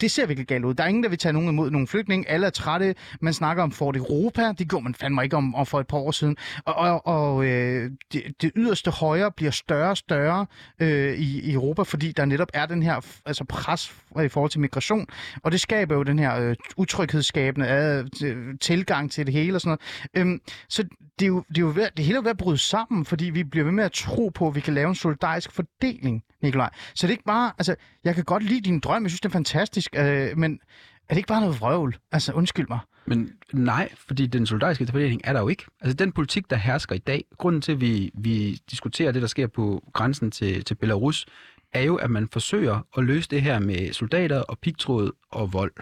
[0.00, 0.74] det ser virkelig galt ud.
[0.74, 2.28] Der er ingen, der vil tage nogen imod nogle flygtninge.
[2.28, 2.94] Alle er trætte.
[3.20, 4.52] Man snakker om Fort Europa.
[4.58, 6.36] Det gjorde man fandme ikke om, om for et par år siden.
[6.64, 10.46] Og, og, og øh, det, det yderste højre bliver større og større
[10.80, 13.94] øh, i, i Europa, fordi der netop er den her altså pres
[14.24, 15.06] i forhold til migration.
[15.42, 19.78] Og det skaber jo den her øh, utryghedsskabende øh, tilgang til det hele og sådan
[20.14, 20.26] noget.
[20.26, 20.84] Øhm, så
[21.18, 23.24] det er jo, det er jo ved, det hele er ved at bryde sammen, fordi
[23.24, 26.70] vi bliver ved med at tro på, at vi kan lave en solidarisk fordeling, Nikolaj.
[26.94, 29.28] Så det er ikke bare, altså, jeg kan godt lide din drøm, jeg synes, det
[29.28, 30.60] er fantastisk, øh, men
[31.08, 31.96] er det ikke bare noget vrøvl?
[32.12, 32.78] Altså, undskyld mig.
[33.06, 35.64] Men nej, fordi den solidariske fordeling er der jo ikke.
[35.80, 39.28] Altså den politik, der hersker i dag, grunden til, at vi, vi diskuterer det, der
[39.28, 41.26] sker på grænsen til, til Belarus,
[41.72, 45.72] er jo, at man forsøger at løse det her med soldater og pigtråd og vold.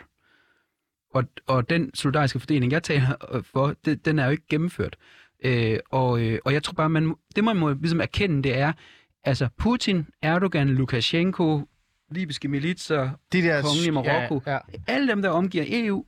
[1.14, 4.96] Og, og den solidariske fordeling, jeg taler for, det, den er jo ikke gennemført.
[5.44, 8.58] Øh, og, øh, og jeg tror bare, man, må- det man må ligesom erkende, det
[8.58, 8.72] er,
[9.24, 11.60] altså Putin, Erdogan, Lukashenko,
[12.10, 13.62] libyske militser, De der...
[13.62, 14.58] kongen i Marokko, Ja, ja.
[14.86, 16.04] alle dem, der omgiver EU,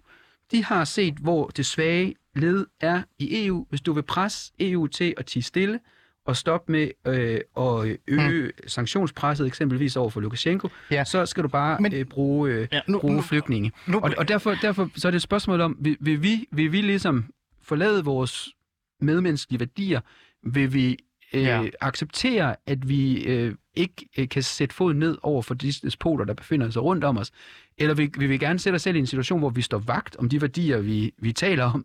[0.51, 3.67] de har set, hvor det svage led er i EU.
[3.69, 5.81] Hvis du vil presse EU til at tige stille
[6.27, 8.69] og stoppe med øh, at øge mm.
[8.69, 11.05] sanktionspresset, eksempelvis over for Lukashenko, Ja.
[11.05, 13.73] så skal du bare Men- øh, bruge, øh, Ja, nu- bruge nu- flygtninge.
[13.87, 16.73] nu- Og, og derfor, derfor så er det et spørgsmål om, vil, vil, vi, vil
[16.73, 17.25] vi ligesom
[17.63, 18.49] forlade vores
[19.01, 20.01] medmenneskelige værdier?
[20.43, 20.97] Vil vi
[21.37, 21.65] øh, Ja.
[21.81, 26.35] acceptere, at vi øh, ikke øh, kan sætte fod ned over for de despoter, der
[26.35, 27.31] befinder sig rundt om os?
[27.79, 30.17] Eller vil, vil vi gerne sætte os selv i en situation, hvor vi står vagt
[30.17, 31.85] om de værdier, vi, vi taler om,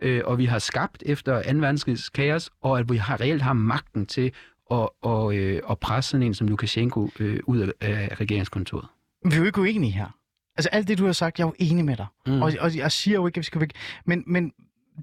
[0.00, 1.58] øh, og vi har skabt efter 2.
[1.58, 4.32] verdenskrigs kaos, og at vi har reelt har magten til
[4.70, 8.86] og, og, øh, og presse sådan en som Lukashenko øh, ud af, af regeringskontoret.
[9.24, 10.06] Vi er jo ikke uenige her.
[10.56, 12.06] Altså alt det, du har sagt, jeg er jo enig med dig.
[12.26, 12.42] Mm.
[12.42, 13.70] Og, og jeg siger jo ikke, at vi skal væk.
[14.04, 14.52] Men, men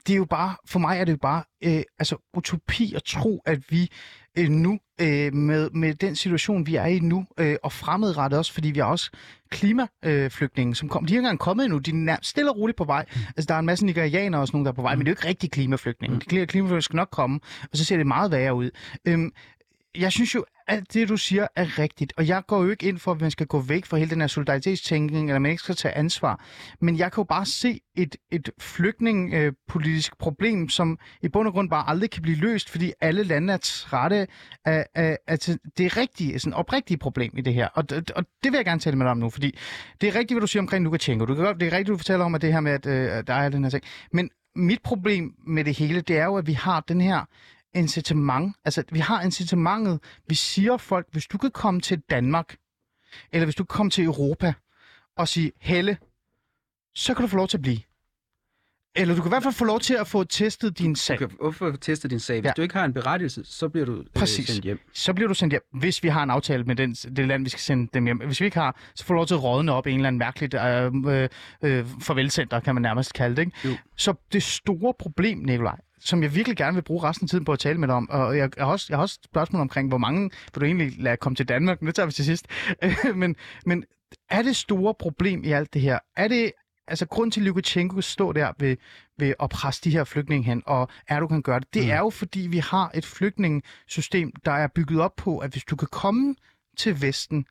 [0.07, 3.41] det er jo bare, for mig er det jo bare øh, altså utopi at tro,
[3.45, 3.91] at vi
[4.37, 8.53] øh, nu, øh, med, med den situation, vi er i nu, øh, og fremadrettet også,
[8.53, 9.11] fordi vi har også
[9.51, 11.05] klimaflygtninge, øh, som kom.
[11.05, 13.05] De er ikke engang kommet endnu, de er nærmest stille og roligt på vej.
[13.15, 13.21] Mm.
[13.27, 14.99] Altså, der er en masse nigerianere og sådan nogle, der er på vej, mm.
[14.99, 16.13] men det er jo ikke rigtig klimaflygtninge.
[16.13, 16.19] Mm.
[16.19, 17.39] De klimaflygtninge skal nok komme,
[17.71, 18.69] og så ser det meget værre ud.
[19.07, 19.31] Øhm,
[19.97, 22.13] jeg synes jo, alt det, du siger, er rigtigt.
[22.17, 24.21] Og jeg går jo ikke ind for, at man skal gå væk fra hele den
[24.21, 26.45] her solidaritetstænkning, eller man ikke skal tage ansvar.
[26.81, 31.69] Men jeg kan jo bare se et, et flygtningepolitisk problem, som i bund og grund
[31.69, 34.27] bare aldrig kan blive løst, fordi alle lande er trætte
[34.65, 35.39] af, af, af
[35.77, 37.67] det rigtige, sådan oprigtige problem i det her.
[37.67, 37.83] Og,
[38.15, 39.57] og det vil jeg gerne tale med dig om nu, fordi
[40.01, 41.25] det er rigtigt, hvad du siger omkring Lukashenko.
[41.25, 43.23] Du kan godt, det er rigtigt, du fortæller om, at det her med, at øh,
[43.27, 43.83] der er den her ting.
[44.11, 47.25] Men mit problem med det hele, det er jo, at vi har den her
[47.73, 48.55] incitament.
[48.65, 49.99] Altså, vi har incitamentet.
[50.27, 52.55] Vi siger folk, hvis du kan komme til Danmark,
[53.31, 54.53] eller hvis du kan komme til Europa,
[55.17, 55.97] og sige, Helle,
[56.95, 57.79] så kan du få lov til at blive.
[58.95, 61.19] Eller du kan i hvert fald få lov til at få testet din sag.
[61.19, 62.41] Du kan få testet din sag.
[62.41, 62.53] Hvis ja.
[62.57, 64.49] du ikke har en berettigelse, så bliver du Præcis.
[64.49, 64.79] Øh, sendt hjem.
[64.93, 67.49] Så bliver du sendt hjem, hvis vi har en aftale med den, det land, vi
[67.49, 68.17] skal sende dem hjem.
[68.17, 70.07] Hvis vi ikke har, så får du lov til at rådne op i en eller
[70.07, 71.29] anden mærkeligt øh, øh,
[71.63, 73.41] øh, farvelcenter, kan man nærmest kalde det.
[73.41, 73.57] Ikke?
[73.65, 73.77] Jo.
[73.97, 77.51] Så det store problem, Nikolaj, som jeg virkelig gerne vil bruge resten af tiden på
[77.51, 78.09] at tale med dig om.
[78.09, 80.21] Og jeg, jeg, har, også, jeg har også spørgsmål omkring, hvor mange
[80.53, 81.79] vil du egentlig lade komme til Danmark?
[81.79, 82.47] Det tager vi til sidst.
[83.15, 83.35] men,
[83.65, 83.83] men
[84.29, 85.99] er det store problem i alt det her?
[86.17, 86.51] Er det,
[86.87, 88.77] altså grund til, Lukashenko står der ved,
[89.17, 91.89] ved at presse de her flygtninge hen, og Erdogan gør det, det mm.
[91.89, 95.75] er jo fordi, vi har et flygtningesystem, der er bygget op på, at hvis du
[95.75, 96.35] kan komme
[96.77, 97.45] til Vesten,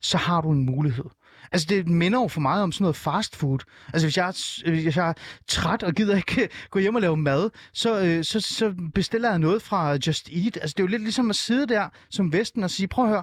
[0.00, 1.04] så har du en mulighed.
[1.52, 3.58] Altså, det minder jo for meget om sådan noget fast food.
[3.92, 5.12] Altså, hvis jeg, er, øh, hvis jeg er
[5.48, 9.38] træt og gider ikke gå hjem og lave mad, så, øh, så, så bestiller jeg
[9.38, 10.56] noget fra Just Eat.
[10.56, 13.10] Altså, det er jo lidt ligesom at sidde der som Vesten og sige, prøv at
[13.10, 13.22] høre,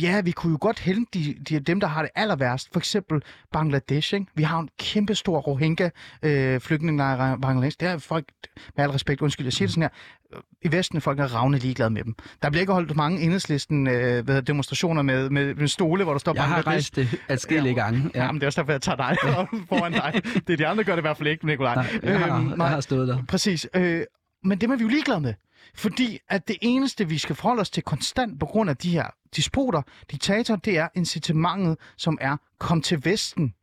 [0.00, 2.68] ja, vi kunne jo godt hente de, de, dem, der har det aller værst.
[2.72, 4.26] For eksempel Bangladesh, ikke?
[4.34, 7.76] Vi har en kæmpe stor Rohingya-flygtningelejr øh, i Bangladesh.
[7.80, 8.24] Det er folk,
[8.76, 9.88] med al respekt, undskyld, jeg siger det sådan her,
[10.62, 12.14] i Vesten folk er ravne ligeglade med dem.
[12.42, 16.18] Der bliver ikke holdt mange enhedslisten øh, ved demonstrationer med, med, med stole, hvor der
[16.18, 17.82] står Jeg har rejst det adskillige ja.
[17.82, 18.10] gange.
[18.14, 18.24] Ja.
[18.24, 19.16] Jamen, det er også derfor, jeg tager dig
[19.68, 20.22] foran dig.
[20.46, 21.74] Det er de andre, gør det i hvert fald ikke, Nikolaj.
[21.74, 23.22] Nej, jeg, har, øhm, nej, jeg har stået der.
[23.28, 23.68] Præcis.
[23.74, 24.02] Øh,
[24.44, 25.34] men det er vi jo ligeglade med.
[25.74, 29.06] Fordi at det eneste, vi skal forholde os til konstant på grund af de her
[29.36, 33.54] disputer, diktatorer, det er incitamentet, som er, kom til Vesten,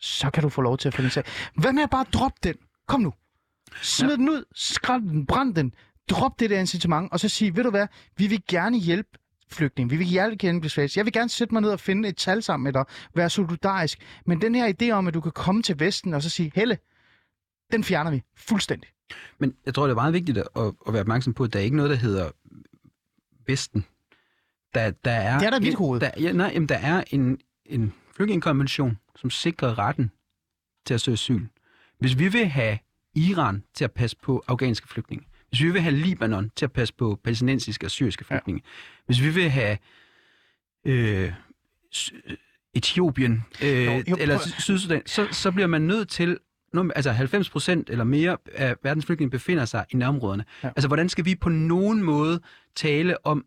[0.00, 1.24] så kan du få lov til at få den sag.
[1.56, 2.54] Hvad med at bare droppe den?
[2.88, 3.12] Kom nu.
[3.82, 4.16] Smid ja.
[4.16, 5.74] den ud, skræl den, brænd den,
[6.10, 7.86] drop det der incitament, og så sige, ved du hvad,
[8.16, 9.90] vi vil gerne hjælpe flygtning.
[9.90, 10.96] Vi vil gerne hjælpe Schweiz.
[10.96, 12.84] Jeg vil gerne sætte mig ned og finde et tal sammen med dig,
[13.14, 13.98] være solidarisk.
[14.26, 16.78] Men den her idé om, at du kan komme til Vesten og så sige, Helle,
[17.72, 18.88] den fjerner vi fuldstændig.
[19.38, 21.64] Men jeg tror, det er meget vigtigt at, at være opmærksom på, at der er
[21.64, 22.30] ikke noget, der hedder
[23.46, 23.84] Vesten.
[24.74, 26.00] Der, der er, det er der mit hoved.
[26.00, 30.10] Der, ja, nej, jamen, der er en, en flygtningekonvention, som sikrer retten
[30.86, 31.46] til at søge asyl.
[31.98, 32.78] Hvis vi vil have
[33.14, 36.94] Iran til at passe på afghanske flygtninge, hvis vi vil have Libanon til at passe
[36.94, 39.02] på palæstinensiske og syriske flygtninge, ja.
[39.06, 39.78] hvis vi vil have
[40.84, 41.32] øh,
[42.74, 46.38] Etiopien øh, jo, jo, eller Sydsudan, så, så bliver man nødt til
[46.94, 50.44] altså 90 procent eller mere af verdens flygtninge befinder sig i nærområderne.
[50.62, 50.68] Ja.
[50.68, 52.40] Altså, hvordan skal vi på nogen måde
[52.76, 53.44] tale om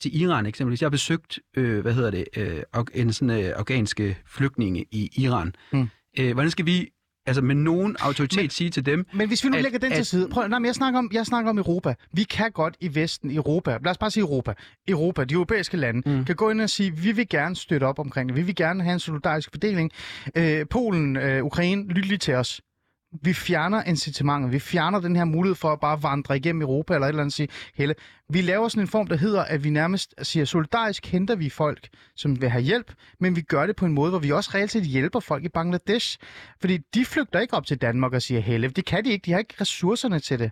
[0.00, 0.82] til Iran eksempelvis?
[0.82, 2.62] Jeg har besøgt, øh, hvad hedder det, øh,
[2.94, 5.54] en sådan øh, afghanske flygtninge i Iran.
[5.72, 5.88] Mm.
[6.18, 6.90] Øh, hvordan skal vi
[7.26, 9.06] altså med nogen autoritet men, sige til dem...
[9.12, 10.28] Men hvis vi nu at, lægger den at, til side...
[10.28, 11.94] Prøv, nej, men jeg snakker, om, jeg snakker om Europa.
[12.12, 14.54] Vi kan godt i Vesten, Europa, lad os bare sige Europa,
[14.88, 16.24] Europa, de europæiske lande, mm.
[16.24, 18.36] kan gå ind og sige, vi vil gerne støtte op omkring det.
[18.36, 19.90] Vi vil gerne have en solidarisk fordeling.
[20.36, 22.60] Øh, Polen, øh, Ukraine, lyt lige til os
[23.22, 24.52] vi fjerner incitamentet.
[24.52, 27.34] Vi fjerner den her mulighed for at bare vandre igennem Europa eller et eller andet
[27.34, 27.94] sige, Helle,
[28.28, 31.88] vi laver sådan en form, der hedder, at vi nærmest siger, solidarisk henter vi folk,
[32.16, 34.70] som vil have hjælp, men vi gør det på en måde, hvor vi også reelt
[34.70, 36.18] set hjælper folk i Bangladesh.
[36.60, 39.32] Fordi de flygter ikke op til Danmark og siger, Helle, det kan de ikke, de
[39.32, 40.50] har ikke ressourcerne til det.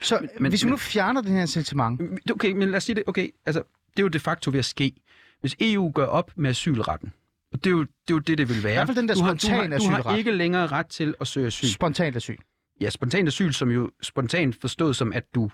[0.00, 2.00] Så men, men, hvis vi nu fjerner den her incitament...
[2.30, 4.64] Okay, men lad os sige det, okay, altså, det er jo de facto ved at
[4.64, 4.92] ske.
[5.40, 7.12] Hvis EU gør op med asylretten,
[7.54, 8.72] og det er jo det, er jo det, det vil være.
[8.72, 11.14] I hvert fald den der du har, du har, du har ikke længere ret til
[11.20, 11.66] at søge asyl.
[11.66, 12.36] Spontant asyl.
[12.80, 15.50] Ja, spontant asyl, som jo spontant forstået som, at du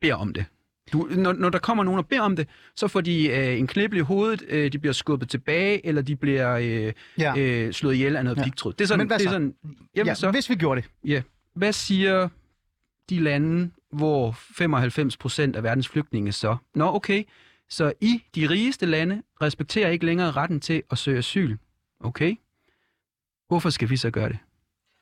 [0.00, 0.44] beder om det.
[0.92, 3.66] Du, når, når der kommer nogen og beder om det, så får de øh, en
[3.66, 7.38] knibbel i hovedet, øh, de bliver skubbet tilbage, eller de bliver øh, ja.
[7.38, 8.44] øh, slået ihjel af noget ja.
[8.44, 8.72] pigtråd.
[8.72, 9.54] Det er sådan, Men hvad det er sådan
[9.96, 10.90] jamen, ja, så, hvis vi gjorde det.
[11.04, 11.22] Ja.
[11.54, 12.28] Hvad siger
[13.10, 16.56] de lande, hvor 95 procent af verdens flygtninge så?
[16.74, 17.24] Nå, okay,
[17.70, 21.56] så I, de rigeste lande, respekterer ikke længere retten til at søge asyl.
[22.00, 22.34] Okay?
[23.48, 24.38] Hvorfor skal vi så gøre det?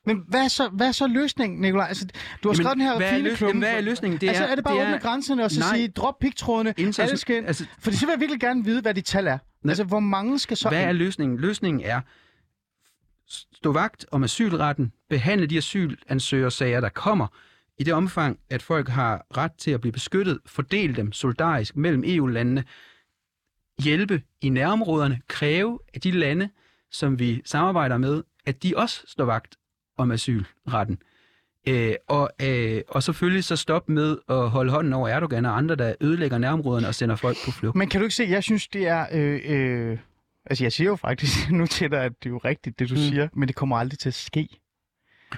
[0.07, 1.87] Men hvad så, hvad så løsningen, Nikolaj?
[1.89, 2.07] Altså,
[2.43, 3.59] du har Jamen, skrevet den her er fine løs- klumme.
[3.59, 4.21] hvad er løsningen?
[4.21, 5.77] Det altså, er- er det bare det at åbne er- grænserne og så Nej.
[5.77, 8.95] sige, drop pigtrådene, International- alle skal altså- Fordi så vil jeg virkelig gerne vide, hvad
[8.95, 9.39] de tal er.
[9.69, 11.39] Altså, hvor mange skal så Hvad er løsningen?
[11.39, 12.01] Løsningen er
[13.53, 17.27] stå vagt om asylretten, behandle de asylansøgersager, der kommer,
[17.79, 22.03] i det omfang, at folk har ret til at blive beskyttet, fordele dem solidarisk mellem
[22.07, 22.65] EU-landene,
[23.83, 26.49] hjælpe i nærområderne, kræve af de lande,
[26.91, 29.57] som vi samarbejder med, at de også står vagt
[29.99, 30.99] om asylretten.
[31.69, 35.75] Øh, og, øh, og selvfølgelig så stop med at holde hånden over Erdogan og andre,
[35.75, 37.77] der ødelægger nærområderne og sender folk på flugt.
[37.77, 39.07] Men kan du ikke se, jeg synes, det er...
[39.13, 39.99] Øh, øh,
[40.47, 42.95] altså, jeg siger jo faktisk nu til dig, at det er jo rigtigt, det du
[42.95, 43.01] mm.
[43.01, 44.49] siger, men det kommer aldrig til at ske.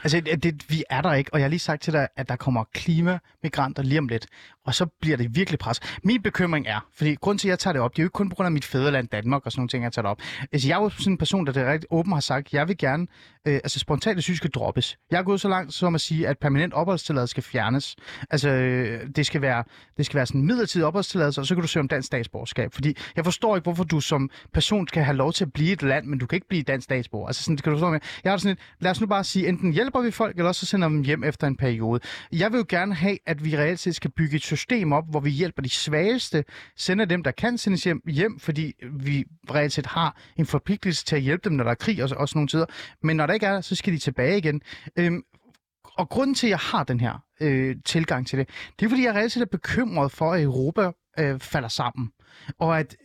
[0.02, 2.36] Altså, det, vi er der ikke, og jeg har lige sagt til dig, at der
[2.36, 4.26] kommer klimamigranter lige om lidt,
[4.66, 5.80] og så bliver det virkelig pres.
[6.02, 8.12] Min bekymring er, fordi grund til, at jeg tager det op, det er jo ikke
[8.12, 10.20] kun på grund af mit fædreland Danmark og sådan nogle ting, jeg tager det op.
[10.52, 12.78] Altså, jeg er jo sådan en person, der det rigtig åben har sagt, jeg vil
[12.78, 13.06] gerne,
[13.48, 14.98] øh, altså spontant asyl skal droppes.
[15.10, 17.96] Jeg er gået så langt som at sige, at permanent opholdstilladelse skal fjernes.
[18.30, 19.64] Altså, øh, det skal være,
[19.96, 22.74] det skal være sådan en midlertidig opholdstilladelse, og så kan du søge om dansk statsborgerskab.
[22.74, 25.82] Fordi jeg forstår ikke, hvorfor du som person skal have lov til at blive et
[25.82, 27.26] land, men du kan ikke blive dansk statsborger.
[27.26, 28.00] Altså, sådan, det kan du forstå med.
[28.24, 30.60] Jeg har sådan et, lad os nu bare sige, enten hjælper vi folk, eller også
[30.60, 32.00] så sender vi dem hjem efter en periode.
[32.32, 35.20] Jeg vil jo gerne have, at vi reelt set skal bygge et system op, hvor
[35.20, 36.44] vi hjælper de svageste,
[36.76, 39.24] sender dem, der kan sendes hjem, hjem fordi vi
[39.54, 42.28] reelt set har en forpligtelse til at hjælpe dem, når der er krig og, og
[42.28, 42.66] sådan nogle tider.
[43.02, 44.60] Men når der ikke er der, så skal de tilbage igen.
[44.96, 45.22] Øhm,
[45.84, 49.04] og grunden til, at jeg har den her øh, tilgang til det, det er, fordi
[49.04, 52.10] jeg reelt set er bekymret for, at Europa øh, falder sammen.
[52.58, 52.96] Og at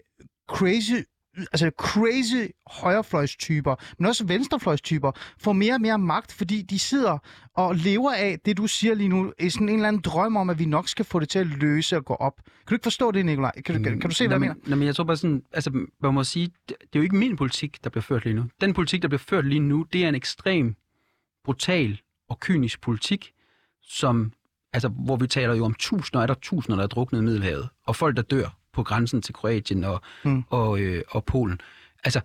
[0.49, 0.93] crazy
[1.38, 7.17] altså crazy højrefløjstyper, men også venstrefløjstyper, får mere og mere magt, fordi de sidder
[7.55, 10.49] og lever af det, du siger lige nu, i sådan en eller anden drøm om,
[10.49, 12.36] at vi nok skal få det til at løse og gå op.
[12.45, 13.51] Kan du ikke forstå det, Nikolaj?
[13.61, 14.75] Kan du, kan, kan du se, hvad jeg mener?
[14.75, 15.71] Men jeg tror bare sådan, altså
[16.01, 18.43] man må sige, det, det er jo ikke min politik, der bliver ført lige nu.
[18.61, 20.75] Den politik, der bliver ført lige nu, det er en ekstrem
[21.45, 23.31] brutal og kynisk politik,
[23.81, 24.34] som,
[24.73, 27.69] altså, hvor vi taler jo om tusinder, er der tusinder, der er druknet i Middelhavet,
[27.88, 30.43] og folk, der dør på grænsen til Kroatien og, Mm.
[30.49, 31.61] og, øh, og Polen.
[32.03, 32.21] Altså,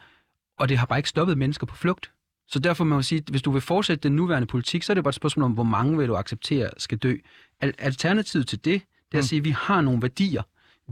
[0.58, 2.10] og det har bare ikke stoppet mennesker på flugt.
[2.48, 4.94] Så derfor må man sige, at hvis du vil fortsætte den nuværende politik, så er
[4.94, 7.16] det bare et spørgsmål om, hvor mange vil du acceptere skal dø.
[7.60, 9.26] Al- Alternativet til det, det er at Mm.
[9.26, 10.42] sige, at vi har nogle værdier.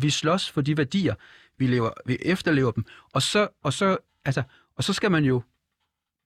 [0.00, 1.14] Vi slås for de værdier.
[1.59, 2.84] Vi, lever, vi efterlever dem.
[3.12, 4.42] Og så, og, så, altså,
[4.76, 5.42] og så skal man jo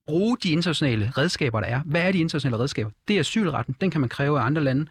[0.06, 1.82] bruge de internationale redskaber, der er.
[1.82, 2.90] Hvad er de internationale redskaber?
[3.08, 3.76] Det er asylretten.
[3.80, 4.86] Den kan man kræve af andre lande.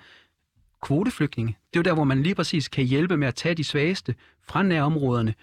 [0.81, 1.57] Kvoteflygtninge.
[1.73, 4.15] Det er jo der, hvor man lige præcis kan hjælpe med at tage de svageste
[4.47, 5.33] fra nærområderne,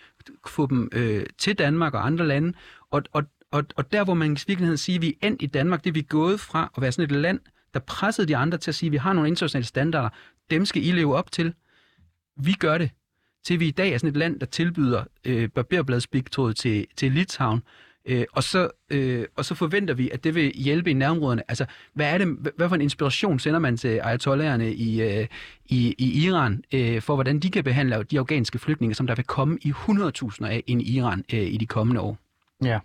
[0.47, 2.53] få dem øh, til Danmark og andre lande.
[2.91, 5.47] Og, og, og, og der, hvor man i virkeligheden siger, at vi er endt i
[5.47, 7.41] Danmark, det er vi gået fra at være sådan et land,
[7.75, 10.09] der pressede de andre til at sige, at vi har nogle internationale standarder.
[10.51, 11.55] Dem skal I leve op til.
[12.37, 12.91] Vi gør det.
[13.45, 17.63] Til vi i dag er sådan et land, der tilbyder øh, barberbladspigtråd til, til Litauen.
[18.07, 21.43] Øh, og, så, øh, og så forventer vi, at det vil hjælpe i nærområderne.
[21.49, 25.27] Altså, hvad, er det, hvad, hvad for en inspiration sender man til ayatollaherne i, øh,
[25.67, 29.25] i, i Iran, øh, for hvordan de kan behandle de afghanske flygtninge, som der vil
[29.25, 32.19] komme i 100.000 af ind i Iran øh, i de kommende år?
[32.65, 32.79] Ja.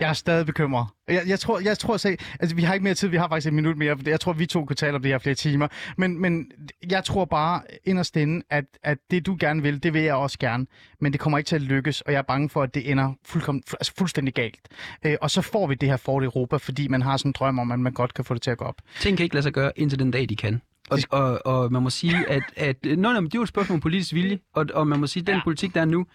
[0.00, 0.86] Jeg er stadig bekymret.
[1.08, 3.46] Jeg, jeg tror, jeg tror selv, altså vi har ikke mere tid, vi har faktisk
[3.46, 5.68] et minut mere, for jeg tror, vi to kunne tale om det her flere timer.
[5.96, 6.52] Men, men
[6.90, 10.38] jeg tror bare inderst inde, at, at det du gerne vil, det vil jeg også
[10.38, 10.66] gerne.
[11.00, 13.12] Men det kommer ikke til at lykkes, og jeg er bange for, at det ender
[13.24, 14.68] fuldkommen, altså fuldstændig galt.
[15.06, 17.32] Øh, og så får vi det her fort i Europa, fordi man har sådan en
[17.32, 18.76] drøm om, at man godt kan få det til at gå op.
[19.00, 20.60] Ting kan ikke lade sig gøre, indtil den dag, de kan.
[20.90, 23.48] Og, og, og man må sige, at, at nå, nå, men det er jo et
[23.48, 25.40] spørgsmål om politisk vilje, og, og man må sige, at den ja.
[25.44, 26.06] politik, der er nu,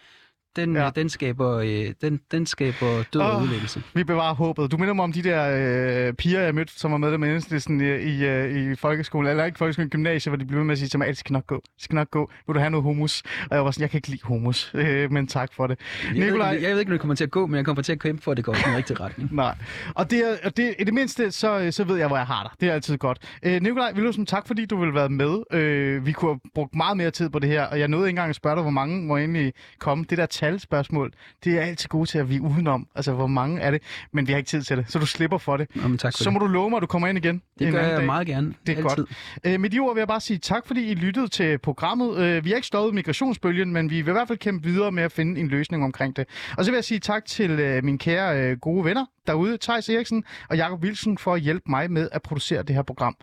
[0.56, 0.84] den, Ja.
[0.84, 0.90] ja.
[0.96, 3.44] den, skaber, øh, den, den skaber død og Åh.
[3.44, 3.84] udlæggelse.
[3.94, 4.72] Vi bevarer håbet.
[4.72, 7.82] Du minder mig om de der øh, piger, jeg mødte, som var medlem af Enhedslisten
[7.82, 10.78] i, i, øh, i folkeskolen, eller ikke folkeskolen, gymnasiet, hvor de blev ved med at
[10.80, 11.56] sige til mig, at det skal nok gå.
[11.56, 12.32] Det skal nok gå.
[12.48, 13.24] Vil du have noget hummus?
[13.50, 15.80] Og jeg var sådan, jeg kan ikke lide hummus, øh, men tak for det.
[16.04, 17.66] Jeg ved, Nikolaj- ikke, jeg ved ikke, om det kommer til at gå, men jeg
[17.66, 19.34] kommer til at kæmpe for, at det går i den rigtige retning.
[19.36, 19.56] Nej.
[19.96, 22.44] Og, det er, og det, i det mindste, så, så ved jeg, hvor jeg har
[22.44, 22.52] dig.
[22.60, 23.18] Det er altid godt.
[23.44, 25.44] Øh, Nikolaj Willumsen, tak fordi du ville være med.
[25.52, 28.10] Øh, vi kunne have brugt meget mere tid på det her, og jeg nåede ikke
[28.10, 30.06] engang at spørge dig, hvor mange må egentlig komme.
[30.10, 31.12] Det der talspørgsmål,
[31.44, 32.88] det er altid gode til at vi udenom.
[32.96, 33.82] Altså, hvor mange er det?
[34.14, 35.68] Men vi har ikke tid til det, så du slipper for det.
[35.76, 36.34] Nå, men tak for Så det.
[36.34, 37.42] må du love mig, at du kommer ind igen.
[37.60, 38.06] Det gør jeg dag.
[38.06, 38.54] meget gerne.
[38.68, 39.06] Det er Altid.
[39.06, 39.54] godt.
[39.54, 42.18] Øh, med de ord vil jeg bare sige tak, fordi I lyttede til programmet.
[42.18, 45.04] Øh, vi har ikke stoppet migrationsbølgen, men vi vil i hvert fald kæmpe videre med
[45.04, 46.26] at finde en løsning omkring det.
[46.58, 49.90] Og så vil jeg sige tak til øh, mine kære øh, gode venner derude, Thijs
[49.90, 53.16] Eriksen og Jakob Wilson, for at hjælpe mig med at producere det her program.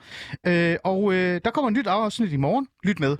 [0.46, 2.66] Øh, og øh, der kommer et nyt afsnit i morgen.
[2.84, 3.16] Lyt med.